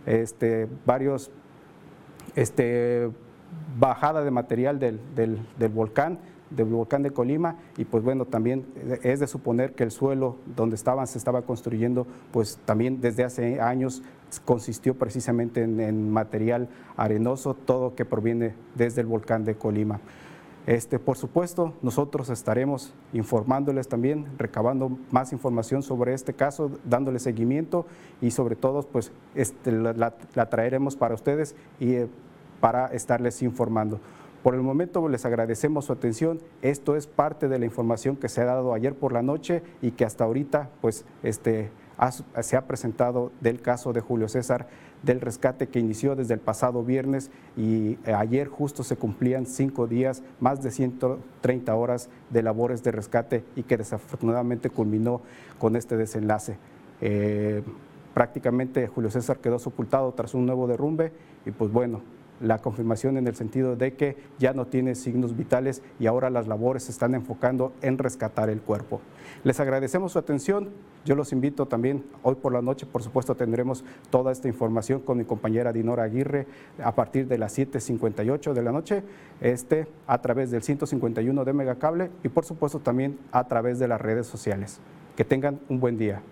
este, 0.07 0.69
varios 0.87 1.31
este, 2.37 3.11
bajada 3.79 4.23
de 4.23 4.31
material 4.31 4.79
del, 4.79 5.01
del, 5.15 5.69
volcán, 5.71 6.19
del 6.51 6.67
volcán 6.67 7.03
de 7.03 7.11
Colima 7.11 7.57
y 7.77 7.85
pues 7.85 8.05
bueno, 8.05 8.25
también 8.25 8.67
es 9.03 9.21
de 9.21 9.27
suponer 9.27 9.75
que 9.75 9.83
el 9.83 9.91
suelo 9.91 10.37
donde 10.57 10.77
estaban, 10.77 11.07
se 11.07 11.19
estaba 11.19 11.43
construyendo, 11.43 12.07
pues 12.33 12.59
también 12.65 13.01
desde 13.01 13.25
hace 13.25 13.61
años 13.61 14.03
consistió 14.45 14.95
precisamente 14.95 15.63
en, 15.63 16.11
material 16.11 16.69
arenoso, 16.97 17.55
todo 17.55 17.95
que 17.95 18.05
proviene 18.05 18.55
desde 18.75 19.01
el 19.01 19.07
volcán 19.07 19.45
de 19.45 19.55
Colima. 19.57 20.01
Este, 20.67 20.99
por 20.99 21.19
supuesto, 21.19 21.75
nosotros 21.83 22.31
estaremos 22.31 22.95
informándoles 23.13 23.87
también, 23.87 24.27
recabando 24.39 24.97
más 25.11 25.33
información 25.33 25.83
sobre 25.83 26.15
este 26.15 26.33
caso, 26.33 26.71
dándole 26.85 27.19
seguimiento 27.19 27.85
y 28.23 28.31
sobre 28.31 28.57
todo, 28.57 28.83
pues 28.83 29.13
este, 29.35 29.73
la, 29.73 30.11
traeremos 30.49 30.97
para 30.97 31.15
ustedes 31.15 31.55
y 31.79 31.93
eh, 31.95 32.09
para 32.65 32.87
estarles 32.87 33.43
informando. 33.43 34.01
Por 34.43 34.55
el 34.55 34.63
momento 34.63 35.07
les 35.11 35.27
agradecemos 35.27 35.85
su 35.85 35.93
atención. 35.93 36.41
Esto 36.63 36.97
es 36.97 37.07
parte 37.07 37.47
de 37.47 37.59
la 37.59 37.67
información 37.67 38.17
que 38.17 38.31
se 38.31 38.41
ha 38.41 38.47
dado 38.47 38.73
ayer 38.73 38.95
por 38.95 39.13
la 39.13 39.21
noche 39.21 39.63
y 39.83 39.91
que 39.91 40.07
hasta 40.07 40.25
ahorita 40.25 40.71
pues, 40.81 41.05
este, 41.23 41.71
se 42.41 42.57
ha 42.57 42.67
presentado 42.67 43.33
del 43.43 43.61
caso 43.61 43.93
de 43.93 44.01
Julio 44.01 44.31
César 44.31 44.67
del 45.03 45.21
rescate 45.21 45.69
que 45.69 45.79
inició 45.79 46.17
desde 46.17 46.33
el 46.33 46.41
pasado 46.41 46.83
viernes 46.83 47.31
y 47.55 47.99
eh, 48.07 48.15
ayer 48.17 48.49
justo 48.49 48.83
se 48.83 48.97
cumplían 48.97 49.45
cinco 49.45 49.87
días, 49.87 50.23
más 50.41 50.63
de 50.63 50.71
130 50.71 51.75
horas 51.75 52.09
de 52.31 52.43
labores 52.43 52.83
de 52.83 52.93
rescate 52.93 53.45
y 53.57 53.65
que 53.65 53.77
desafortunadamente 53.77 54.71
culminó 54.71 55.21
con 55.59 55.77
este 55.77 55.99
desenlace. 55.99 56.57
Eh, 57.03 57.63
prácticamente 58.15 58.87
Julio 58.87 59.11
César 59.11 59.37
quedó 59.37 59.59
sepultado 59.59 60.13
tras 60.13 60.33
un 60.33 60.47
nuevo 60.47 60.67
derrumbe 60.67 61.13
y 61.45 61.51
pues 61.51 61.71
bueno, 61.71 62.01
la 62.41 62.59
confirmación 62.59 63.17
en 63.17 63.27
el 63.27 63.35
sentido 63.35 63.77
de 63.77 63.95
que 63.95 64.17
ya 64.39 64.53
no 64.53 64.67
tiene 64.67 64.95
signos 64.95 65.37
vitales 65.37 65.83
y 65.99 66.07
ahora 66.07 66.31
las 66.31 66.47
labores 66.47 66.85
se 66.85 66.93
están 66.93 67.15
enfocando 67.15 67.73
en 67.83 67.99
rescatar 67.99 68.51
el 68.51 68.61
cuerpo. 68.61 69.01
Les 69.45 69.61
agradecemos 69.61 70.13
su 70.13 70.19
atención. 70.19 70.71
Yo 71.05 71.15
los 71.15 71.33
invito 71.33 71.67
también, 71.67 72.05
hoy 72.23 72.35
por 72.35 72.53
la 72.53 72.63
noche, 72.63 72.87
por 72.87 73.03
supuesto, 73.03 73.35
tendremos 73.35 73.85
toda 74.11 74.33
esta 74.33 74.49
información 74.49 75.01
con 75.01 75.19
mi 75.19 75.25
compañera 75.25 75.73
Dinora 75.73 76.05
Aguirre 76.05 76.47
a 76.83 76.95
partir 76.95 77.29
de 77.29 77.37
las 77.37 77.59
7.58 77.59 78.55
de 78.55 78.63
la 78.63 78.73
noche, 78.73 79.03
este, 79.41 79.87
a 80.07 80.21
través 80.23 80.51
del 80.51 80.63
151 80.63 81.45
de 81.45 81.53
Megacable 81.53 82.11
y 82.23 82.29
por 82.29 82.45
supuesto 82.45 82.79
también 82.81 83.19
a 83.33 83.47
través 83.49 83.79
de 83.79 83.89
las 83.89 84.01
redes 84.01 84.27
sociales. 84.27 84.81
Que 85.15 85.25
tengan 85.25 85.61
un 85.69 85.79
buen 85.79 85.99
día. 85.99 86.23